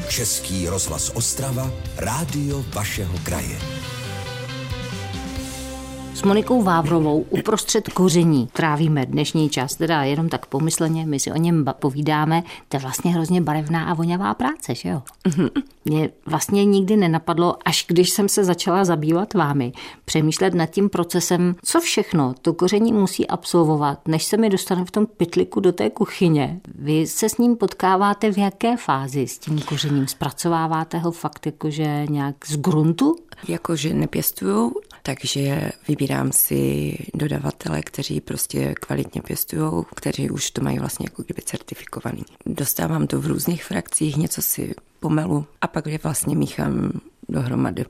Český 0.08 0.68
rozhlas 0.68 1.10
Ostrava, 1.14 1.70
rádio 1.96 2.64
vašeho 2.74 3.18
kraje. 3.22 3.58
S 6.14 6.23
Monikou 6.23 6.62
Vávrovou 6.62 7.26
uprostřed 7.30 7.88
koření 7.88 8.49
trávíme 8.52 9.06
dnešní 9.06 9.50
čas, 9.50 9.75
teda 9.75 10.02
jenom 10.02 10.28
tak 10.28 10.47
pomysleně, 10.47 11.06
my 11.06 11.21
si 11.21 11.33
o 11.33 11.37
něm 11.37 11.64
povídáme, 11.78 12.42
to 12.68 12.76
je 12.76 12.80
vlastně 12.80 13.12
hrozně 13.12 13.40
barevná 13.40 13.85
a 13.85 13.94
vonavá 13.94 14.35
práce, 14.35 14.75
že 14.75 14.88
jo? 14.88 15.02
Mě 15.85 16.11
vlastně 16.26 16.64
nikdy 16.64 16.97
nenapadlo, 16.97 17.56
až 17.64 17.85
když 17.88 18.11
jsem 18.11 18.28
se 18.28 18.44
začala 18.44 18.85
zabývat 18.85 19.35
vámi, 19.35 19.73
přemýšlet 20.04 20.54
nad 20.54 20.66
tím 20.66 20.88
procesem, 20.88 21.56
co 21.64 21.80
všechno 21.80 22.35
to 22.42 22.52
koření 22.52 22.92
musí 22.92 23.26
absolvovat, 23.26 24.09
než 24.09 24.25
se 24.25 24.37
mi 24.37 24.50
dostane 24.50 24.85
v 24.85 24.90
tom 24.90 25.06
pytliku 25.06 25.61
do 25.61 25.73
té 25.73 25.90
kuchyně. 25.90 26.61
Vy 26.75 27.06
se 27.06 27.28
s 27.28 27.38
ním 27.38 27.56
potkáváte 27.56 28.33
v 28.33 28.38
jaké 28.38 28.76
fázi 28.76 29.26
s 29.26 29.38
tím 29.38 29.61
kořením? 29.61 30.06
Zpracováváte 30.06 30.99
ho 30.99 31.11
fakt 31.11 31.47
jakože 31.47 32.06
nějak 32.11 32.47
z 32.47 32.56
gruntu? 32.56 33.16
Jakože 33.48 33.94
nepěstuju, 33.94 34.74
takže 35.02 35.72
vybírám 35.88 36.32
si 36.32 36.96
dodavatele, 37.14 37.82
kteří 37.82 38.20
prostě 38.20 38.74
kvalitně 38.74 39.22
pěstují, 39.22 39.84
kteří 39.96 40.30
už 40.30 40.50
to 40.50 40.62
mají 40.62 40.78
vlastně 40.78 41.06
jako 41.06 41.22
kdyby 41.22 41.42
certifikovaný. 41.42 42.22
Dostávám 42.46 43.06
to 43.06 43.20
v 43.20 43.26
různých 43.26 43.64
frakcích, 43.64 44.16
něco 44.16 44.42
si 44.42 44.74
pomelu 45.00 45.46
a 45.60 45.66
pak 45.66 45.86
je 45.86 45.98
vlastně 46.02 46.36
míchám 46.36 47.00
dohromady. 47.28 47.84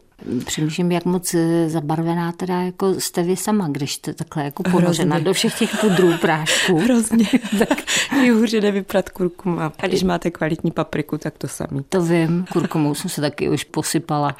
Přemýšlím, 0.46 0.92
jak 0.92 1.04
moc 1.04 1.34
eh, 1.34 1.70
zabarvená 1.70 2.32
teda 2.32 2.62
jako 2.62 3.00
jste 3.00 3.22
vy 3.22 3.36
sama, 3.36 3.68
když 3.68 3.94
jste 3.94 4.14
takhle 4.14 4.44
jako 4.44 4.62
ponořena 4.62 5.18
do 5.18 5.32
všech 5.32 5.58
těch 5.58 5.76
pudrů 5.80 6.12
prášků. 6.20 6.78
Hrozně, 6.84 7.26
tak 7.58 7.78
je 8.22 8.32
hůře 8.32 8.60
nevyprat 8.60 9.08
kurkuma. 9.08 9.72
A 9.78 9.86
když 9.86 10.02
máte 10.02 10.30
kvalitní 10.30 10.70
papriku, 10.70 11.18
tak 11.18 11.38
to 11.38 11.48
samý. 11.48 11.84
To 11.88 12.02
vím, 12.02 12.44
kurkumou 12.52 12.94
jsem 12.94 13.10
se 13.10 13.20
taky 13.20 13.48
už 13.48 13.64
posypala. 13.64 14.36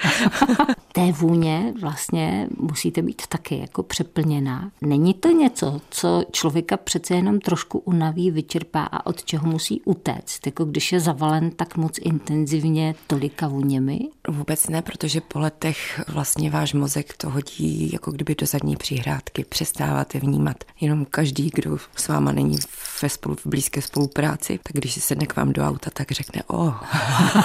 Té 0.93 1.13
vůně 1.13 1.73
vlastně 1.81 2.49
musíte 2.59 3.03
být 3.03 3.27
taky 3.27 3.59
jako 3.59 3.83
přeplněná. 3.83 4.71
Není 4.83 5.15
to 5.15 5.29
něco, 5.29 5.81
co 5.91 6.25
člověka 6.33 6.77
přece 6.77 7.15
jenom 7.15 7.41
trošku 7.41 7.79
unaví, 7.79 8.31
vyčerpá 8.31 8.83
a 8.83 9.07
od 9.07 9.25
čeho 9.25 9.49
musí 9.49 9.81
utéct? 9.85 10.47
Jako 10.47 10.65
když 10.65 10.93
je 10.93 11.01
zavalen 11.01 11.51
tak 11.51 11.77
moc 11.77 11.99
intenzivně 12.03 12.95
tolika 13.07 13.49
vůněmi? 13.49 14.01
Vůbec 14.29 14.69
ne, 14.69 14.83
protože 14.83 15.21
po 15.21 15.39
letech 15.39 15.74
vlastně 16.09 16.51
váš 16.51 16.75
mozek 16.75 17.17
to 17.17 17.31
hodí 17.31 17.91
jako 17.93 18.13
kdyby 18.13 18.35
do 18.35 18.47
zadní 18.47 18.77
přihrádky. 18.77 19.45
Přestáváte 19.45 20.19
vnímat. 20.19 20.65
Jenom 20.81 21.05
každý, 21.05 21.51
kdo 21.55 21.79
s 21.97 22.09
váma 22.09 22.33
není 22.33 22.59
ve 23.03 23.09
spolu, 23.09 23.37
v 23.37 23.47
blízké 23.47 23.83
spolupráci, 23.83 24.59
tak 24.63 24.73
když 24.73 24.93
si 24.93 25.01
sedne 25.01 25.27
k 25.27 25.37
vám 25.37 25.53
do 25.53 25.63
auta, 25.63 25.91
tak 25.91 26.13
řekne, 26.13 26.43
o, 26.47 26.57
oh, 26.57 26.75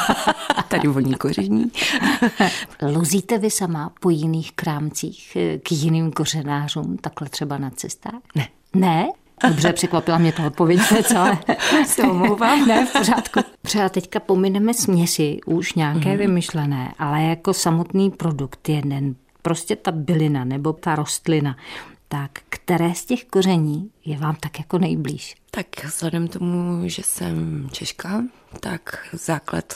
tady 0.67 0.88
voní 0.88 1.15
koření. 1.15 1.71
Lozíte 2.81 3.38
vy 3.38 3.51
sama 3.51 3.91
po 4.00 4.09
jiných 4.09 4.51
krámcích 4.51 5.38
k 5.63 5.71
jiným 5.71 6.12
kořenářům, 6.12 6.98
takhle 6.98 7.29
třeba 7.29 7.57
na 7.57 7.69
cestách? 7.69 8.21
Ne. 8.36 8.48
Ne? 8.75 9.07
Dobře, 9.48 9.74
překvapila 9.74 10.17
mě 10.17 10.31
ta 10.31 10.46
odpověď, 10.48 10.79
ale 11.15 11.38
se 11.86 12.03
omlouvám. 12.10 12.67
Ne, 12.67 12.86
v 12.86 12.93
pořádku. 12.93 13.39
Třeba 13.62 13.89
teďka 13.89 14.19
pomineme 14.19 14.74
směsi, 14.74 15.39
už 15.46 15.74
nějaké 15.74 16.10
mm. 16.10 16.17
vymyšlené, 16.17 16.93
ale 17.00 17.22
jako 17.24 17.53
samotný 17.53 18.12
produkt 18.12 18.69
jeden, 18.69 19.15
prostě 19.41 19.75
ta 19.75 19.91
bylina 19.91 20.43
nebo 20.43 20.74
ta 20.74 20.96
rostlina, 20.96 21.58
tak 22.08 22.31
které 22.50 22.96
z 22.96 23.05
těch 23.05 23.25
koření 23.25 23.89
je 24.05 24.17
vám 24.17 24.36
tak 24.36 24.60
jako 24.60 24.77
nejblíž? 24.77 25.36
Tak 25.51 25.86
vzhledem 25.86 26.27
tomu, 26.27 26.81
že 26.86 27.01
jsem 27.03 27.67
Češka, 27.72 28.24
tak 28.60 29.08
základ 29.13 29.74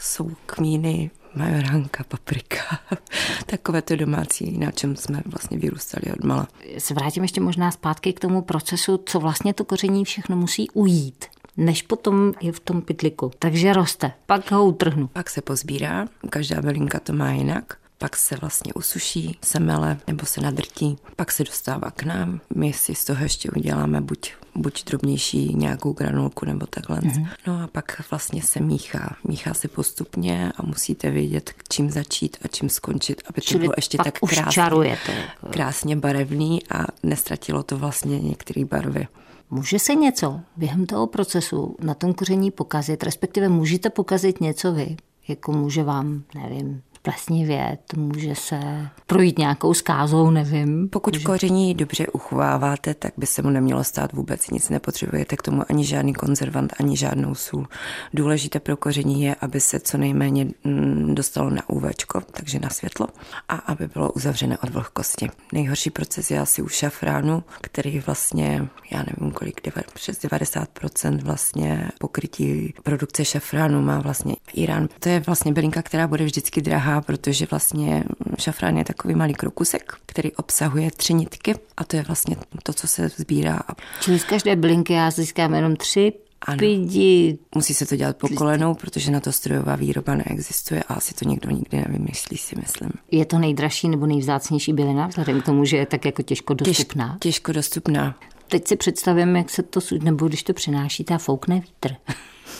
jsou 0.00 0.30
kmíny, 0.46 1.10
majoránka, 1.36 2.04
paprika, 2.04 2.58
takové 3.46 3.82
to 3.82 3.96
domácí, 3.96 4.58
na 4.58 4.70
čem 4.70 4.96
jsme 4.96 5.22
vlastně 5.26 5.58
vyrůstali 5.58 6.12
od 6.12 6.24
mala. 6.24 6.48
Se 6.78 6.94
vrátím 6.94 7.22
ještě 7.22 7.40
možná 7.40 7.70
zpátky 7.70 8.12
k 8.12 8.20
tomu 8.20 8.42
procesu, 8.42 9.02
co 9.06 9.20
vlastně 9.20 9.54
to 9.54 9.64
koření 9.64 10.04
všechno 10.04 10.36
musí 10.36 10.70
ujít 10.70 11.24
než 11.56 11.82
potom 11.82 12.32
je 12.40 12.52
v 12.52 12.60
tom 12.60 12.82
pytliku. 12.82 13.30
Takže 13.38 13.72
roste, 13.72 14.12
pak 14.26 14.50
ho 14.50 14.64
utrhnu. 14.64 15.06
Pak 15.06 15.30
se 15.30 15.42
pozbírá, 15.42 16.06
každá 16.30 16.62
bylinka 16.62 17.00
to 17.00 17.12
má 17.12 17.32
jinak 17.32 17.76
pak 17.98 18.16
se 18.16 18.36
vlastně 18.36 18.72
usuší, 18.74 19.38
semele 19.42 19.98
nebo 20.06 20.26
se 20.26 20.40
nadrtí, 20.40 20.96
pak 21.16 21.32
se 21.32 21.44
dostává 21.44 21.90
k 21.90 22.02
nám. 22.02 22.40
My 22.54 22.72
si 22.72 22.94
z 22.94 23.04
toho 23.04 23.22
ještě 23.22 23.50
uděláme 23.50 24.00
buď, 24.00 24.32
buď 24.54 24.84
drobnější 24.84 25.54
nějakou 25.54 25.92
granulku 25.92 26.46
nebo 26.46 26.66
takhle. 26.66 26.98
Mm-hmm. 26.98 27.28
No 27.46 27.62
a 27.62 27.66
pak 27.66 28.02
vlastně 28.10 28.42
se 28.42 28.60
míchá. 28.60 29.16
Míchá 29.24 29.54
se 29.54 29.68
postupně 29.68 30.52
a 30.56 30.66
musíte 30.66 31.10
vědět, 31.10 31.52
čím 31.68 31.90
začít 31.90 32.36
a 32.44 32.48
čím 32.48 32.68
skončit, 32.68 33.22
aby 33.26 33.40
to 33.40 33.46
Čili 33.46 33.60
bylo 33.60 33.72
ještě 33.76 33.98
tak 33.98 34.18
krásně, 34.18 34.52
čarujete. 34.52 35.12
jako. 35.12 35.48
krásně 35.48 35.96
barevný 35.96 36.68
a 36.70 36.84
nestratilo 37.02 37.62
to 37.62 37.78
vlastně 37.78 38.20
některé 38.20 38.64
barvy. 38.64 39.06
Může 39.50 39.78
se 39.78 39.94
něco 39.94 40.40
během 40.56 40.86
toho 40.86 41.06
procesu 41.06 41.76
na 41.80 41.94
tom 41.94 42.14
koření 42.14 42.50
pokazit, 42.50 43.02
respektive 43.02 43.48
můžete 43.48 43.90
pokazit 43.90 44.40
něco 44.40 44.72
vy, 44.72 44.96
jako 45.28 45.52
může 45.52 45.82
vám, 45.82 46.22
nevím, 46.34 46.82
plesnivět, 47.04 47.80
může 47.96 48.34
se 48.34 48.60
projít 49.06 49.38
nějakou 49.38 49.74
skázou, 49.74 50.30
nevím. 50.30 50.88
Pokud 50.88 51.14
může... 51.14 51.24
koření 51.24 51.74
dobře 51.74 52.06
uchováváte, 52.06 52.94
tak 52.94 53.12
by 53.16 53.26
se 53.26 53.42
mu 53.42 53.50
nemělo 53.50 53.84
stát 53.84 54.12
vůbec 54.12 54.50
nic. 54.50 54.68
Nepotřebujete 54.68 55.36
k 55.36 55.42
tomu 55.42 55.62
ani 55.68 55.84
žádný 55.84 56.12
konzervant, 56.12 56.72
ani 56.80 56.96
žádnou 56.96 57.34
sůl. 57.34 57.66
Důležité 58.14 58.60
pro 58.60 58.76
koření 58.76 59.22
je, 59.22 59.34
aby 59.34 59.60
se 59.60 59.80
co 59.80 59.98
nejméně 59.98 60.46
mm, 60.64 61.14
dostalo 61.14 61.50
na 61.50 61.68
UV, 61.68 61.84
takže 62.30 62.58
na 62.58 62.70
světlo, 62.70 63.06
a 63.48 63.54
aby 63.54 63.88
bylo 63.88 64.12
uzavřené 64.12 64.58
od 64.58 64.70
vlhkosti. 64.70 65.28
Nejhorší 65.52 65.90
proces 65.90 66.30
je 66.30 66.40
asi 66.40 66.62
u 66.62 66.68
šafránu, 66.68 67.44
který 67.60 68.00
vlastně, 68.00 68.68
já 68.90 68.98
nevím 68.98 69.32
kolik, 69.32 69.60
přes 69.94 70.22
90% 70.22 71.22
vlastně 71.22 71.88
pokrytí 71.98 72.74
produkce 72.82 73.24
šafránu 73.24 73.82
má 73.82 74.00
vlastně 74.00 74.36
Irán. 74.54 74.88
To 74.98 75.08
je 75.08 75.20
vlastně 75.20 75.52
bylinka, 75.52 75.82
která 75.82 76.06
bude 76.06 76.24
vždycky 76.24 76.62
drahá, 76.62 76.93
protože 77.00 77.46
vlastně 77.50 78.04
šafrán 78.38 78.76
je 78.76 78.84
takový 78.84 79.14
malý 79.14 79.34
krokusek, 79.34 79.92
který 80.06 80.32
obsahuje 80.32 80.90
tři 80.90 81.14
nitky 81.14 81.54
a 81.76 81.84
to 81.84 81.96
je 81.96 82.02
vlastně 82.02 82.36
to, 82.62 82.72
co 82.72 82.86
se 82.86 83.08
sbírá. 83.08 83.60
Čili 84.00 84.18
z 84.18 84.24
každé 84.24 84.56
bylinky 84.56 84.92
já 84.92 85.10
získám 85.10 85.54
jenom 85.54 85.76
tři 85.76 86.12
Ano. 86.46 86.58
pidi. 86.58 87.38
Musí 87.54 87.74
se 87.74 87.86
to 87.86 87.96
dělat 87.96 88.16
po 88.16 88.28
kolenou, 88.28 88.74
protože 88.74 89.10
na 89.10 89.20
to 89.20 89.32
strojová 89.32 89.76
výroba 89.76 90.14
neexistuje 90.14 90.82
a 90.82 90.94
asi 90.94 91.14
to 91.14 91.28
někdo 91.28 91.50
nikdy 91.50 91.76
nevymyslí, 91.76 92.36
si 92.36 92.56
myslím. 92.56 92.90
Je 93.10 93.24
to 93.24 93.38
nejdražší 93.38 93.88
nebo 93.88 94.06
nejvzácnější 94.06 94.72
bylina, 94.72 95.06
vzhledem 95.06 95.40
k 95.40 95.44
tomu, 95.44 95.64
že 95.64 95.76
je 95.76 95.86
tak 95.86 96.04
jako 96.04 96.22
těžko 96.22 96.54
dostupná. 96.54 97.08
Těž, 97.20 97.34
těžko 97.34 97.52
dostupná. 97.52 98.18
Teď 98.48 98.68
si 98.68 98.76
představím, 98.76 99.36
jak 99.36 99.50
se 99.50 99.62
to, 99.62 99.80
nebo 100.02 100.28
když 100.28 100.42
to 100.42 100.52
přinášíte 100.52 101.14
a 101.14 101.18
foukne 101.18 101.60
vítr. 101.60 101.96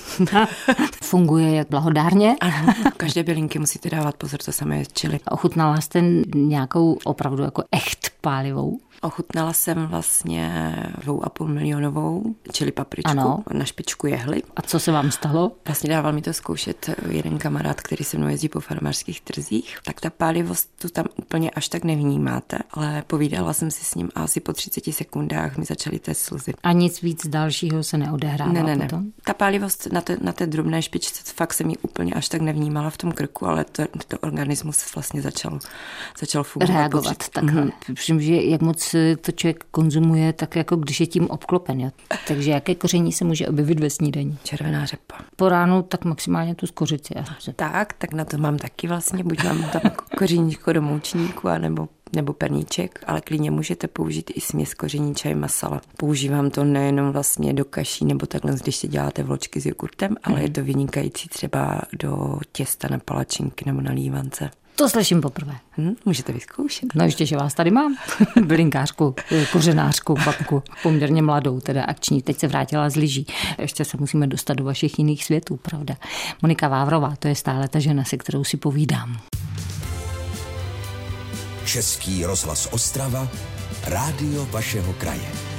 Funguje 1.02 1.54
jak 1.54 1.68
blahodárně. 1.70 2.36
Ano, 2.40 2.74
každé 2.96 3.22
bylinky 3.22 3.58
musíte 3.58 3.90
dávat 3.90 4.14
pozor, 4.16 4.40
to 4.44 4.52
samé 4.52 4.78
je 4.78 4.86
čili. 4.92 5.20
Ochutnala 5.30 5.80
jste 5.80 6.02
nějakou 6.34 6.98
opravdu 7.04 7.42
jako 7.42 7.62
echt 7.72 8.10
pálivou? 8.20 8.78
Ochutnala 9.02 9.52
jsem 9.52 9.86
vlastně 9.86 10.74
dvou 11.02 11.24
a 11.24 11.28
půl 11.28 11.48
milionovou 11.48 12.34
čili 12.52 12.72
papričku 12.72 13.10
Ano. 13.10 13.44
na 13.52 13.64
špičku 13.64 14.06
jehly. 14.06 14.42
A 14.56 14.62
co 14.62 14.80
se 14.80 14.92
vám 14.92 15.10
stalo? 15.10 15.52
Vlastně 15.66 15.90
dával 15.90 16.12
mi 16.12 16.22
to 16.22 16.32
zkoušet 16.32 16.90
jeden 17.10 17.38
kamarád, 17.38 17.80
který 17.80 18.04
se 18.04 18.18
mnou 18.18 18.28
jezdí 18.28 18.48
po 18.48 18.60
farmářských 18.60 19.20
trzích, 19.20 19.78
tak 19.84 20.00
ta 20.00 20.10
pálivost 20.10 20.70
tu 20.82 20.88
tam 20.88 21.06
úplně 21.16 21.50
až 21.50 21.68
tak 21.68 21.84
nevnímáte, 21.84 22.58
ale 22.70 23.02
povídala 23.06 23.52
jsem 23.52 23.70
si 23.70 23.84
s 23.84 23.94
ním 23.94 24.10
a 24.14 24.22
asi 24.22 24.40
po 24.40 24.52
30 24.52 24.84
sekundách 24.92 25.56
mi 25.56 25.64
začaly 25.64 25.98
té 25.98 26.14
slzy. 26.14 26.52
A 26.62 26.72
nic 26.72 27.02
víc 27.02 27.26
dalšího 27.26 27.82
se 27.82 27.98
neodehrává 27.98 28.52
Ne, 28.52 28.62
ne, 28.62 28.76
ne. 28.76 28.84
potom? 28.84 29.04
Ta 29.24 29.34
pálivost 29.34 29.92
na 29.92 30.00
té, 30.00 30.16
na 30.20 30.32
té 30.32 30.46
drobné 30.46 30.82
špičce, 30.82 31.32
fakt 31.36 31.54
jsem 31.54 31.70
ji 31.70 31.76
úplně 31.76 32.14
až 32.14 32.28
tak 32.28 32.40
nevnímala 32.40 32.90
v 32.90 32.96
tom 32.96 33.12
krku, 33.12 33.46
ale 33.46 33.64
to, 33.64 33.82
to 34.08 34.18
organismus 34.18 34.94
vlastně 34.94 35.22
začal, 35.22 35.58
začal 36.18 36.44
fungovat. 36.44 36.74
Reagovat 36.78 37.28
takhle. 37.28 37.60
Mhm. 37.60 37.70
Mm-hmm. 37.88 38.18
že 38.18 38.34
jak 38.34 38.60
moc 38.60 38.83
navíc 38.92 39.20
to 39.20 39.32
člověk 39.32 39.64
konzumuje 39.70 40.32
tak, 40.32 40.56
jako 40.56 40.76
když 40.76 41.00
je 41.00 41.06
tím 41.06 41.30
obklopen. 41.30 41.80
Jo. 41.80 41.90
Takže 42.28 42.50
jaké 42.50 42.74
koření 42.74 43.12
se 43.12 43.24
může 43.24 43.48
objevit 43.48 43.80
ve 43.80 43.90
snídaní? 43.90 44.38
Červená 44.42 44.86
řepa. 44.86 45.14
Po 45.36 45.48
ránu 45.48 45.82
tak 45.82 46.04
maximálně 46.04 46.54
tu 46.54 46.66
skořici. 46.66 47.14
Tak, 47.56 47.92
tak 47.92 48.12
na 48.12 48.24
to 48.24 48.38
mám 48.38 48.58
taky 48.58 48.88
vlastně, 48.88 49.24
buď 49.24 49.44
mám 49.44 49.70
tam 49.70 49.82
kořeníčko 50.18 50.72
do 50.72 50.82
moučníku, 50.82 51.48
anebo 51.48 51.88
nebo 52.16 52.32
perníček, 52.32 53.04
ale 53.06 53.20
klidně 53.20 53.50
můžete 53.50 53.88
použít 53.88 54.30
i 54.34 54.40
směs 54.40 54.74
koření 54.74 55.14
čaj 55.14 55.34
masala. 55.34 55.80
Používám 55.96 56.50
to 56.50 56.64
nejenom 56.64 57.12
vlastně 57.12 57.52
do 57.52 57.64
kaší 57.64 58.04
nebo 58.04 58.26
takhle, 58.26 58.56
když 58.62 58.76
si 58.76 58.88
děláte 58.88 59.22
vločky 59.22 59.60
s 59.60 59.66
jogurtem, 59.66 60.16
ale 60.22 60.42
je 60.42 60.50
to 60.50 60.64
vynikající 60.64 61.28
třeba 61.28 61.80
do 61.92 62.38
těsta 62.52 62.88
na 62.90 62.98
palačinky 62.98 63.64
nebo 63.66 63.80
na 63.80 63.92
lívance. 63.92 64.50
To 64.76 64.88
slyším 64.88 65.20
poprvé. 65.20 65.54
Hm, 65.78 65.94
můžete 66.04 66.32
vyzkoušet. 66.32 66.94
No 66.94 67.04
ještě, 67.04 67.26
že 67.26 67.36
vás 67.36 67.54
tady 67.54 67.70
mám. 67.70 67.96
Bylinkářku, 68.44 69.14
kořenářku, 69.52 70.14
babku, 70.24 70.62
poměrně 70.82 71.22
mladou, 71.22 71.60
teda 71.60 71.84
akční. 71.84 72.22
Teď 72.22 72.38
se 72.38 72.48
vrátila 72.48 72.90
z 72.90 72.96
lyží. 72.96 73.26
Ještě 73.58 73.84
se 73.84 73.96
musíme 74.00 74.26
dostat 74.26 74.54
do 74.54 74.64
vašich 74.64 74.98
jiných 74.98 75.24
světů, 75.24 75.56
pravda. 75.56 75.96
Monika 76.42 76.68
Vávrová, 76.68 77.16
to 77.18 77.28
je 77.28 77.34
stále 77.34 77.68
ta 77.68 77.78
žena, 77.78 78.04
se 78.04 78.16
kterou 78.16 78.44
si 78.44 78.56
povídám. 78.56 79.20
Český 81.64 82.24
rozhlas 82.24 82.68
Ostrava, 82.72 83.28
rádio 83.86 84.46
vašeho 84.46 84.92
kraje. 84.92 85.53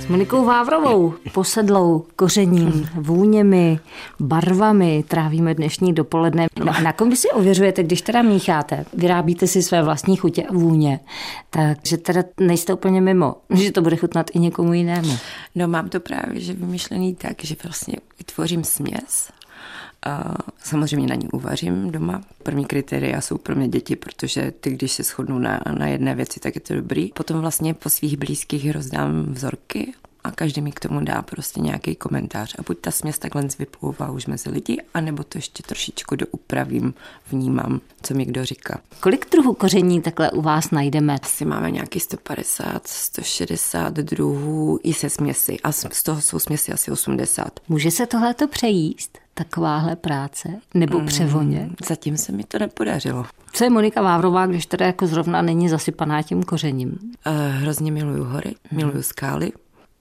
S 0.00 0.06
Monikou 0.06 0.44
Vávrovou, 0.44 1.14
posedlou 1.32 2.06
kořením, 2.16 2.88
vůněmi, 2.94 3.80
barvami 4.20 5.04
trávíme 5.08 5.54
dnešní 5.54 5.92
dopoledne. 5.92 6.46
No 6.64 6.76
a 6.76 6.80
na 6.80 6.92
kom 6.92 7.10
vy 7.10 7.16
si 7.16 7.30
ověřujete, 7.30 7.82
když 7.82 8.02
teda 8.02 8.22
mícháte, 8.22 8.84
vyrábíte 8.94 9.46
si 9.46 9.62
své 9.62 9.82
vlastní 9.82 10.16
chutě 10.16 10.42
a 10.42 10.52
vůně, 10.52 11.00
takže 11.50 11.96
teda 11.96 12.24
nejste 12.40 12.74
úplně 12.74 13.00
mimo, 13.00 13.34
že 13.50 13.72
to 13.72 13.82
bude 13.82 13.96
chutnat 13.96 14.30
i 14.34 14.38
někomu 14.38 14.72
jinému. 14.72 15.12
No 15.54 15.68
mám 15.68 15.88
to 15.88 16.00
právě 16.00 16.40
že 16.40 16.52
vymyšlený 16.52 17.14
tak, 17.14 17.44
že 17.44 17.56
vlastně 17.64 17.96
vytvořím 18.18 18.64
směs 18.64 19.30
a 20.06 20.34
samozřejmě 20.58 21.06
na 21.06 21.14
ní 21.14 21.28
uvařím 21.28 21.90
doma. 21.90 22.22
První 22.42 22.64
kritéria 22.64 23.20
jsou 23.20 23.38
pro 23.38 23.56
mě 23.56 23.68
děti, 23.68 23.96
protože 23.96 24.52
ty, 24.60 24.70
když 24.70 24.92
se 24.92 25.02
shodnou 25.02 25.38
na, 25.38 25.60
na 25.78 25.86
jedné 25.86 26.14
věci, 26.14 26.40
tak 26.40 26.54
je 26.54 26.60
to 26.60 26.74
dobrý. 26.74 27.10
Potom 27.14 27.40
vlastně 27.40 27.74
po 27.74 27.88
svých 27.88 28.16
blízkých 28.16 28.70
rozdám 28.70 29.26
vzorky 29.32 29.94
a 30.24 30.30
každý 30.30 30.60
mi 30.60 30.72
k 30.72 30.80
tomu 30.80 31.00
dá 31.00 31.22
prostě 31.22 31.60
nějaký 31.60 31.94
komentář. 31.94 32.54
A 32.58 32.62
buď 32.62 32.78
ta 32.80 32.90
směs 32.90 33.18
takhle 33.18 33.48
vyplouvá 33.58 34.10
už 34.10 34.26
mezi 34.26 34.50
lidi, 34.50 34.82
anebo 34.94 35.24
to 35.24 35.38
ještě 35.38 35.62
trošičku 35.62 36.16
doupravím, 36.16 36.94
vnímám, 37.30 37.80
co 38.02 38.14
mi 38.14 38.24
kdo 38.24 38.44
říká. 38.44 38.80
Kolik 39.00 39.30
druhů 39.30 39.54
koření 39.54 40.02
takhle 40.02 40.30
u 40.30 40.42
vás 40.42 40.70
najdeme? 40.70 41.18
Asi 41.22 41.44
máme 41.44 41.70
nějaký 41.70 42.00
150, 42.00 42.86
160 42.86 43.92
druhů 43.92 44.80
i 44.82 44.94
se 44.94 45.10
směsi 45.10 45.60
a 45.60 45.72
z 45.72 46.02
toho 46.02 46.20
jsou 46.20 46.38
směsi 46.38 46.72
asi 46.72 46.90
80. 46.90 47.60
Může 47.68 47.90
se 47.90 48.06
tohleto 48.06 48.48
přejíst? 48.48 49.18
Takováhle 49.44 49.96
práce 49.96 50.48
nebo 50.74 51.00
mm, 51.00 51.06
převoně? 51.06 51.70
Zatím 51.88 52.16
se 52.16 52.32
mi 52.32 52.44
to 52.44 52.58
nepodařilo. 52.58 53.24
Co 53.52 53.64
je 53.64 53.70
Monika 53.70 54.02
Vávrová, 54.02 54.46
když 54.46 54.66
teda 54.66 54.86
jako 54.86 55.06
zrovna 55.06 55.42
není 55.42 55.68
zasypaná 55.68 56.22
tím 56.22 56.42
kořením? 56.42 56.88
Uh, 56.90 57.32
hrozně 57.50 57.92
miluju 57.92 58.24
hory, 58.24 58.54
miluju 58.72 59.02
skály, 59.02 59.52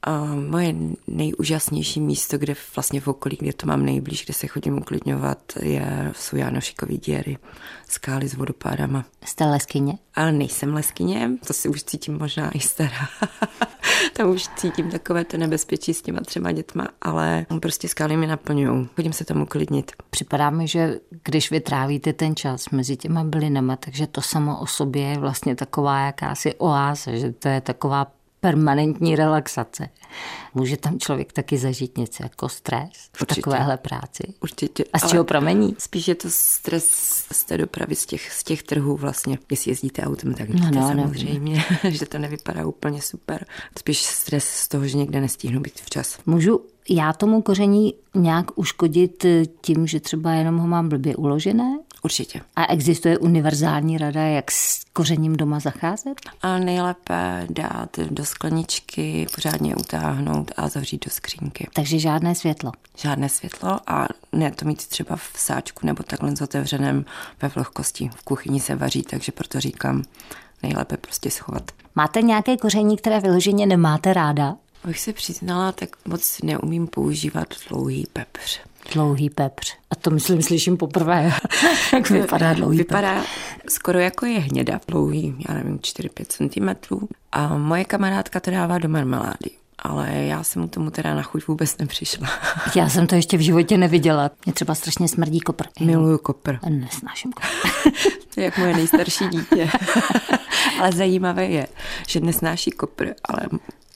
a 0.03 0.25
moje 0.25 0.75
nejúžasnější 1.07 2.01
místo, 2.01 2.37
kde 2.37 2.55
vlastně 2.75 3.01
v 3.01 3.07
okolí, 3.07 3.37
kde 3.39 3.53
to 3.53 3.67
mám 3.67 3.85
nejblíž, 3.85 4.25
kde 4.25 4.33
se 4.33 4.47
chodím 4.47 4.77
uklidňovat, 4.77 5.39
je, 5.61 6.11
jsou 6.15 6.35
Janošikový 6.35 6.97
díry, 6.97 7.37
skály 7.89 8.27
s 8.27 8.33
vodopádama. 8.33 9.05
Jste 9.25 9.45
leskyně? 9.45 9.97
Ale 10.15 10.31
nejsem 10.31 10.73
leskyně, 10.73 11.31
to 11.47 11.53
si 11.53 11.69
už 11.69 11.83
cítím 11.83 12.17
možná 12.17 12.51
i 12.51 12.59
stará. 12.59 13.07
tam 14.13 14.29
už 14.29 14.47
cítím 14.55 14.91
takové 14.91 15.25
to 15.25 15.37
nebezpečí 15.37 15.93
s 15.93 16.01
těma 16.01 16.19
třema 16.19 16.51
dětma, 16.51 16.87
ale 17.01 17.45
prostě 17.61 17.87
skály 17.87 18.17
mi 18.17 18.27
naplňují. 18.27 18.89
Chodím 18.95 19.13
se 19.13 19.25
tam 19.25 19.41
uklidnit. 19.41 19.91
Připadá 20.09 20.49
mi, 20.49 20.67
že 20.67 20.99
když 21.23 21.51
vytrávíte 21.51 22.13
ten 22.13 22.35
čas 22.35 22.69
mezi 22.69 22.97
těma 22.97 23.23
bylinama, 23.23 23.75
takže 23.75 24.07
to 24.07 24.21
samo 24.21 24.59
o 24.59 24.67
sobě 24.67 25.03
je 25.03 25.17
vlastně 25.17 25.55
taková 25.55 25.99
jakási 25.99 26.55
oáza, 26.55 27.11
že 27.11 27.31
to 27.31 27.47
je 27.47 27.61
taková 27.61 28.11
permanentní 28.39 29.15
relaxace. 29.15 29.89
Může 30.53 30.77
tam 30.77 30.99
člověk 30.99 31.33
taky 31.33 31.57
zažít 31.57 31.97
něco 31.97 32.23
jako 32.23 32.49
stres 32.49 32.89
v 33.13 33.21
Určitě. 33.21 33.41
takovéhle 33.41 33.77
práci? 33.77 34.23
Určitě. 34.41 34.83
A 34.93 34.99
z 34.99 35.09
čeho 35.09 35.23
pramení? 35.23 35.75
Spíš 35.77 36.07
je 36.07 36.15
to 36.15 36.27
stres 36.31 36.85
z 37.31 37.43
té 37.43 37.57
dopravy, 37.57 37.95
z 37.95 38.05
těch, 38.05 38.31
z 38.33 38.43
těch 38.43 38.63
trhů 38.63 38.97
vlastně. 38.97 39.37
Jestli 39.51 39.71
jezdíte 39.71 40.01
autem, 40.01 40.33
tak 40.33 40.49
víte 40.49 40.71
no, 40.71 40.81
no, 40.81 40.87
samozřejmě, 40.87 41.65
no. 41.83 41.91
že 41.91 42.05
to 42.05 42.17
nevypadá 42.17 42.65
úplně 42.67 43.01
super. 43.01 43.45
Spíš 43.79 44.01
stres 44.01 44.45
z 44.45 44.67
toho, 44.67 44.87
že 44.87 44.97
někde 44.97 45.21
nestihnu 45.21 45.59
být 45.59 45.81
včas. 45.81 46.19
Můžu 46.25 46.61
já 46.89 47.13
tomu 47.13 47.41
koření 47.41 47.93
nějak 48.15 48.45
uškodit 48.55 49.25
tím, 49.61 49.87
že 49.87 49.99
třeba 49.99 50.33
jenom 50.33 50.57
ho 50.57 50.67
mám 50.67 50.89
blbě 50.89 51.15
uložené? 51.15 51.79
Určitě. 52.03 52.41
A 52.55 52.65
existuje 52.65 53.17
univerzální 53.17 53.97
rada, 53.97 54.21
jak 54.21 54.51
s 54.51 54.83
kořením 54.93 55.35
doma 55.35 55.59
zacházet? 55.59 56.21
A 56.41 56.57
nejlépe 56.57 57.47
dát 57.49 57.99
do 57.99 58.25
skleničky, 58.25 59.27
pořádně 59.35 59.75
utáhnout 59.75 60.51
a 60.57 60.69
zavřít 60.69 61.05
do 61.05 61.11
skřínky. 61.11 61.67
Takže 61.73 61.99
žádné 61.99 62.35
světlo? 62.35 62.71
Žádné 62.97 63.29
světlo 63.29 63.79
a 63.87 64.07
ne 64.31 64.51
to 64.51 64.65
mít 64.65 64.87
třeba 64.87 65.15
v 65.15 65.31
sáčku 65.35 65.85
nebo 65.85 66.03
takhle 66.03 66.35
s 66.35 66.41
otevřeném 66.41 67.05
ve 67.41 67.47
vlhkosti. 67.47 68.09
V 68.15 68.23
kuchyni 68.23 68.59
se 68.59 68.75
vaří, 68.75 69.01
takže 69.01 69.31
proto 69.31 69.59
říkám, 69.59 70.03
nejlépe 70.63 70.97
prostě 70.97 71.31
schovat. 71.31 71.71
Máte 71.95 72.21
nějaké 72.21 72.57
koření, 72.57 72.97
které 72.97 73.19
vyloženě 73.19 73.65
nemáte 73.65 74.13
ráda? 74.13 74.55
Abych 74.83 74.99
se 74.99 75.13
přiznala, 75.13 75.71
tak 75.71 75.89
moc 76.05 76.41
neumím 76.43 76.87
používat 76.87 77.47
dlouhý 77.69 78.05
pepř. 78.13 78.59
Dlouhý 78.93 79.29
pepř. 79.29 79.77
A 79.91 79.95
to 79.95 80.09
myslím, 80.09 80.41
slyším 80.41 80.77
poprvé. 80.77 81.31
Jak 81.93 82.09
vypadá 82.09 82.53
dlouhý 82.59 82.77
Vypadá 82.77 83.15
pepř. 83.15 83.29
skoro 83.73 83.99
jako 83.99 84.25
je 84.25 84.39
hněda, 84.39 84.79
dlouhý, 84.87 85.35
já 85.49 85.55
nevím, 85.55 85.77
4-5 85.77 86.75
cm. 86.87 86.95
A 87.31 87.57
moje 87.57 87.85
kamarádka 87.85 88.39
to 88.39 88.51
dává 88.51 88.77
do 88.77 88.89
marmelády 88.89 89.49
ale 89.81 90.13
já 90.13 90.43
jsem 90.43 90.69
tomu 90.69 90.91
teda 90.91 91.15
na 91.15 91.23
chuť 91.23 91.47
vůbec 91.47 91.77
nepřišla. 91.77 92.27
Já 92.75 92.89
jsem 92.89 93.07
to 93.07 93.15
ještě 93.15 93.37
v 93.37 93.41
životě 93.41 93.77
neviděla. 93.77 94.31
Mě 94.45 94.53
třeba 94.53 94.75
strašně 94.75 95.07
smrdí 95.07 95.39
kopr. 95.39 95.65
Miluju 95.79 96.17
kopr. 96.17 96.57
Nesnáším 96.69 97.31
kopr. 97.31 97.47
to 98.33 98.39
je 98.39 98.45
jak 98.45 98.57
moje 98.57 98.75
nejstarší 98.75 99.27
dítě. 99.27 99.69
ale 100.79 100.91
zajímavé 100.91 101.45
je, 101.45 101.67
že 102.07 102.19
nesnáší 102.19 102.71
kopr, 102.71 103.07
ale 103.25 103.39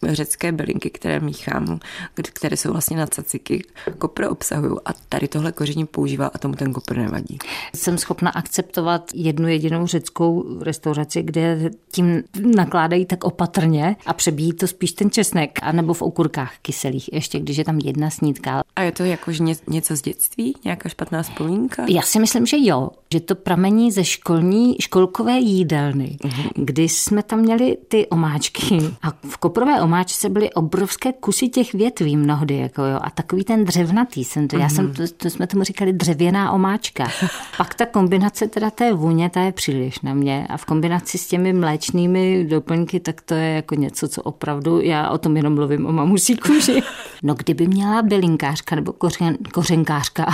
řecké 0.07 0.51
bylinky, 0.51 0.89
které 0.89 1.19
míchám, 1.19 1.79
které 2.13 2.57
jsou 2.57 2.71
vlastně 2.71 2.97
na 2.97 3.07
caciky, 3.07 3.63
kopr 3.97 4.23
obsahují 4.23 4.77
a 4.85 4.93
tady 5.09 5.27
tohle 5.27 5.51
koření 5.51 5.85
používá 5.85 6.27
a 6.27 6.37
tomu 6.37 6.55
ten 6.55 6.73
kopr 6.73 6.97
nevadí. 6.97 7.37
Jsem 7.75 7.97
schopna 7.97 8.31
akceptovat 8.31 9.11
jednu 9.13 9.47
jedinou 9.47 9.87
řeckou 9.87 10.59
restauraci, 10.61 11.23
kde 11.23 11.71
tím 11.91 12.23
nakládají 12.55 13.05
tak 13.05 13.23
opatrně 13.23 13.95
a 14.05 14.13
přebíjí 14.13 14.53
to 14.53 14.67
spíš 14.67 14.91
ten 14.91 15.11
česnek, 15.11 15.59
anebo 15.61 15.93
v 15.93 16.01
okurkách 16.01 16.53
kyselých, 16.61 17.13
ještě 17.13 17.39
když 17.39 17.57
je 17.57 17.65
tam 17.65 17.79
jedna 17.79 18.09
snídka. 18.09 18.63
A 18.75 18.81
je 18.81 18.91
to 18.91 19.03
jako 19.03 19.31
něco 19.67 19.95
z 19.95 20.01
dětství? 20.01 20.55
Nějaká 20.63 20.89
špatná 20.89 21.23
vzpomínka? 21.23 21.85
Já 21.89 22.01
si 22.01 22.19
myslím, 22.19 22.45
že 22.45 22.57
jo, 22.59 22.89
že 23.13 23.19
to 23.19 23.35
pramení 23.35 23.91
ze 23.91 24.03
školní, 24.03 24.75
školkové 24.81 25.39
jídelny, 25.39 26.17
mm-hmm. 26.21 26.49
kdy 26.55 26.89
jsme 26.89 27.23
tam 27.23 27.39
měli 27.39 27.77
ty 27.87 28.07
omáčky 28.07 28.79
a 29.01 29.11
v 29.29 29.37
koprové 29.37 29.81
omáčce 29.93 30.29
byly 30.29 30.53
obrovské 30.53 31.13
kusy 31.13 31.49
těch 31.49 31.73
větví 31.73 32.17
mnohdy, 32.17 32.57
jako 32.57 32.83
jo, 32.83 32.99
a 33.01 33.09
takový 33.09 33.43
ten 33.43 33.65
dřevnatý 33.65 34.23
jsem 34.23 34.47
to, 34.47 34.57
já 34.57 34.69
jsem, 34.69 34.85
mhm. 34.85 34.93
to, 34.93 35.03
to 35.17 35.29
jsme 35.29 35.47
tomu 35.47 35.63
říkali 35.63 35.93
dřevěná 35.93 36.51
omáčka. 36.51 37.07
Pak 37.57 37.73
ta 37.73 37.85
kombinace 37.85 38.47
teda 38.47 38.69
té 38.69 38.93
vůně, 38.93 39.29
ta 39.29 39.41
je 39.41 39.51
příliš 39.51 39.99
na 39.99 40.13
mě 40.13 40.47
a 40.49 40.57
v 40.57 40.65
kombinaci 40.65 41.17
s 41.17 41.27
těmi 41.27 41.53
mléčnými 41.53 42.45
doplňky, 42.49 42.99
tak 42.99 43.21
to 43.21 43.33
je 43.33 43.47
jako 43.47 43.75
něco, 43.75 44.07
co 44.07 44.21
opravdu, 44.21 44.81
já 44.81 45.09
o 45.09 45.17
tom 45.17 45.37
jenom 45.37 45.55
mluvím 45.55 45.85
o 45.85 45.91
mamusí 45.91 46.37
kůži. 46.37 46.83
No 47.25 47.33
kdyby 47.33 47.67
měla 47.67 48.01
bylinkářka 48.01 48.75
nebo 48.75 48.93
kořen, 48.93 49.37
kořenkářka 49.53 50.25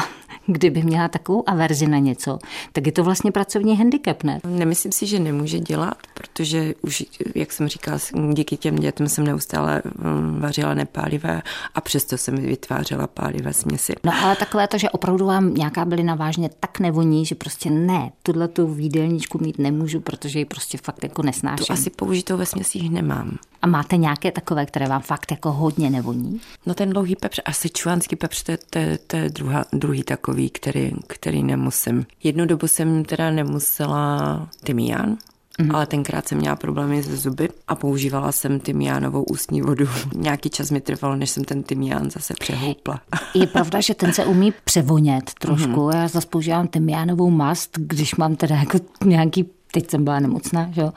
kdyby 0.46 0.84
měla 0.84 1.08
takovou 1.08 1.50
averzi 1.50 1.88
na 1.88 1.98
něco, 1.98 2.40
tak 2.74 2.86
je 2.86 2.92
to 2.92 3.04
vlastně 3.04 3.32
pracovní 3.32 3.78
handicap, 3.78 4.24
ne? 4.24 4.40
Nemyslím 4.48 4.92
si, 4.92 5.08
že 5.08 5.20
nemůže 5.20 5.60
dělat, 5.60 5.98
protože 6.14 6.74
už, 6.82 7.04
jak 7.36 7.52
jsem 7.52 7.68
říkala, 7.68 8.00
díky 8.34 8.58
těm 8.58 8.76
dětem 8.76 9.10
jsem 9.10 9.24
neustále 9.24 9.82
mm, 9.86 10.40
vařila 10.42 10.74
nepálivé 10.74 11.42
a 11.76 11.82
přesto 11.82 12.18
jsem 12.18 12.36
vytvářela 12.36 13.08
pálivé 13.08 13.54
směsi. 13.54 13.94
No 14.04 14.12
ale 14.24 14.36
takové 14.36 14.68
to, 14.68 14.78
že 14.78 14.90
opravdu 14.90 15.26
vám 15.26 15.54
nějaká 15.54 15.86
bylina 15.86 16.16
vážně 16.16 16.50
tak 16.60 16.80
nevoní, 16.80 17.26
že 17.26 17.36
prostě 17.36 17.70
ne, 17.70 18.12
tuhle 18.24 18.48
tu 18.48 18.68
výdelníčku 18.68 19.38
mít 19.42 19.60
nemůžu, 19.60 20.00
protože 20.00 20.40
ji 20.40 20.46
prostě 20.46 20.78
fakt 20.78 21.04
jako 21.04 21.24
nesnáším. 21.24 21.66
To 21.66 21.74
asi 21.74 21.90
použitou 21.90 22.38
ve 22.38 22.46
směsích 22.46 22.90
nemám. 22.90 23.38
A 23.62 23.68
máte 23.68 23.98
nějaké 23.98 24.32
takové, 24.32 24.66
které 24.66 24.88
vám 24.88 25.02
fakt 25.02 25.32
jako 25.32 25.52
hodně 25.52 25.90
nevoní? 25.90 26.42
No 26.66 26.74
ten 26.74 26.90
dlouhý 26.90 27.16
pepř 27.16 27.40
a 27.46 27.54
sičuánský 27.54 28.16
pepř, 28.16 28.44
to 28.44 28.52
je, 28.52 28.58
to, 28.58 28.80
to 29.08 29.18
je 29.18 29.30
druhá, 29.30 29.66
druhý 29.74 30.04
takový, 30.04 30.50
který, 30.50 30.92
který 31.08 31.44
nemusím. 31.44 32.06
Jednu 32.24 32.46
dobu 32.46 32.68
jsem 32.68 33.06
teda 33.06 33.32
nemusela 33.32 34.48
tymián, 34.64 35.18
mm. 35.60 35.76
ale 35.76 35.86
tenkrát 35.86 36.28
jsem 36.28 36.38
měla 36.38 36.56
problémy 36.56 37.04
se 37.04 37.18
zuby 37.18 37.50
a 37.68 37.76
používala 37.76 38.32
jsem 38.32 38.60
tymiánovou 38.60 39.24
ústní 39.24 39.62
vodu. 39.62 39.86
Nějaký 40.16 40.50
čas 40.50 40.72
mi 40.72 40.82
trvalo, 40.82 41.16
než 41.16 41.30
jsem 41.30 41.44
ten 41.44 41.64
tymián 41.64 42.12
zase 42.12 42.34
přehoupla. 42.40 43.02
Je 43.34 43.48
pravda, 43.48 43.82
že 43.82 43.94
ten 43.94 44.14
se 44.14 44.26
umí 44.26 44.54
převonět 44.64 45.32
trošku. 45.40 45.86
Mm. 45.86 45.92
Já 45.94 46.08
zase 46.08 46.28
používám 46.28 46.68
tymiánovou 46.68 47.30
mast, 47.30 47.78
když 47.78 48.16
mám 48.16 48.36
teda 48.36 48.56
jako 48.56 48.78
nějaký 49.06 49.50
teď 49.72 49.92
jsem 49.92 50.04
byla 50.04 50.20
nemocná, 50.20 50.70
že 50.72 50.82
jo? 50.82 50.92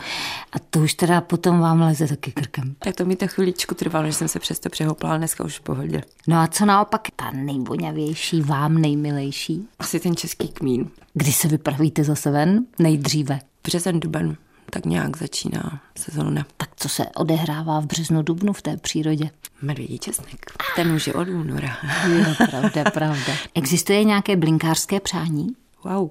A 0.52 0.58
to 0.70 0.80
už 0.80 0.94
teda 0.94 1.20
potom 1.20 1.60
vám 1.60 1.80
leze 1.80 2.06
taky 2.06 2.32
krkem. 2.32 2.74
Tak 2.78 2.96
to 2.96 3.04
mi 3.04 3.16
to 3.16 3.28
chviličku 3.28 3.74
trvalo, 3.74 4.06
že 4.06 4.12
jsem 4.12 4.28
se 4.28 4.38
přesto 4.38 4.68
přehoupla, 4.68 5.08
ale 5.08 5.18
dneska 5.18 5.44
už 5.44 5.58
v 5.58 5.62
pohodě. 5.62 6.02
No 6.28 6.36
a 6.36 6.46
co 6.46 6.66
naopak 6.66 7.00
ta 7.16 7.30
nejvoňavější, 7.30 8.42
vám 8.42 8.78
nejmilejší? 8.78 9.68
Asi 9.78 10.00
ten 10.00 10.16
český 10.16 10.48
kmín. 10.48 10.90
Kdy 11.14 11.32
se 11.32 11.48
vypravíte 11.48 12.04
zase 12.04 12.30
ven? 12.30 12.66
Nejdříve. 12.78 13.38
Březen, 13.64 14.00
duben, 14.00 14.36
tak 14.70 14.86
nějak 14.86 15.16
začíná 15.16 15.80
sezóna. 15.98 16.46
Tak 16.56 16.68
co 16.76 16.88
se 16.88 17.06
odehrává 17.06 17.80
v 17.80 17.86
březnu, 17.86 18.22
dubnu 18.22 18.52
v 18.52 18.62
té 18.62 18.76
přírodě? 18.76 19.30
Medvědí 19.62 19.98
česnek. 19.98 20.46
Ten 20.76 20.92
už 20.92 21.06
je 21.06 21.14
od 21.14 21.28
února. 21.28 21.76
Je, 22.08 22.34
pravda, 22.50 22.90
pravda. 22.90 23.32
Existuje 23.54 24.04
nějaké 24.04 24.36
blinkářské 24.36 25.00
přání? 25.00 25.48
Wow. 25.84 26.10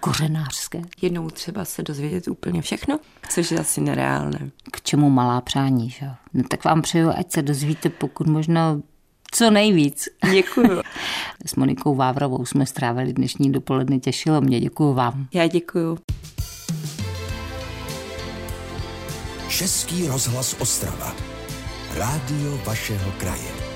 Kořenářské. 0.00 0.82
Jednou 1.02 1.30
třeba 1.30 1.64
se 1.64 1.82
dozvědět 1.82 2.28
úplně 2.28 2.62
všechno, 2.62 2.98
což 3.28 3.50
je 3.50 3.58
asi 3.58 3.80
nereálné. 3.80 4.50
K 4.72 4.80
čemu 4.80 5.10
malá 5.10 5.40
přání, 5.40 5.90
že 5.90 6.06
No 6.34 6.42
tak 6.50 6.64
vám 6.64 6.82
přeju, 6.82 7.10
ať 7.16 7.32
se 7.32 7.42
dozvíte 7.42 7.88
pokud 7.88 8.26
možno 8.26 8.82
co 9.30 9.50
nejvíc. 9.50 10.08
Děkuju. 10.30 10.82
S 11.46 11.54
Monikou 11.54 11.94
Vávrovou 11.94 12.46
jsme 12.46 12.66
strávili 12.66 13.12
dnešní 13.12 13.52
dopoledne, 13.52 13.98
těšilo 13.98 14.40
mě, 14.40 14.60
děkuju 14.60 14.94
vám. 14.94 15.28
Já 15.34 15.46
děkuju. 15.46 15.98
Český 19.48 20.08
rozhlas 20.08 20.56
Ostrava. 20.58 21.14
Rádio 21.94 22.60
vašeho 22.66 23.12
kraje. 23.18 23.67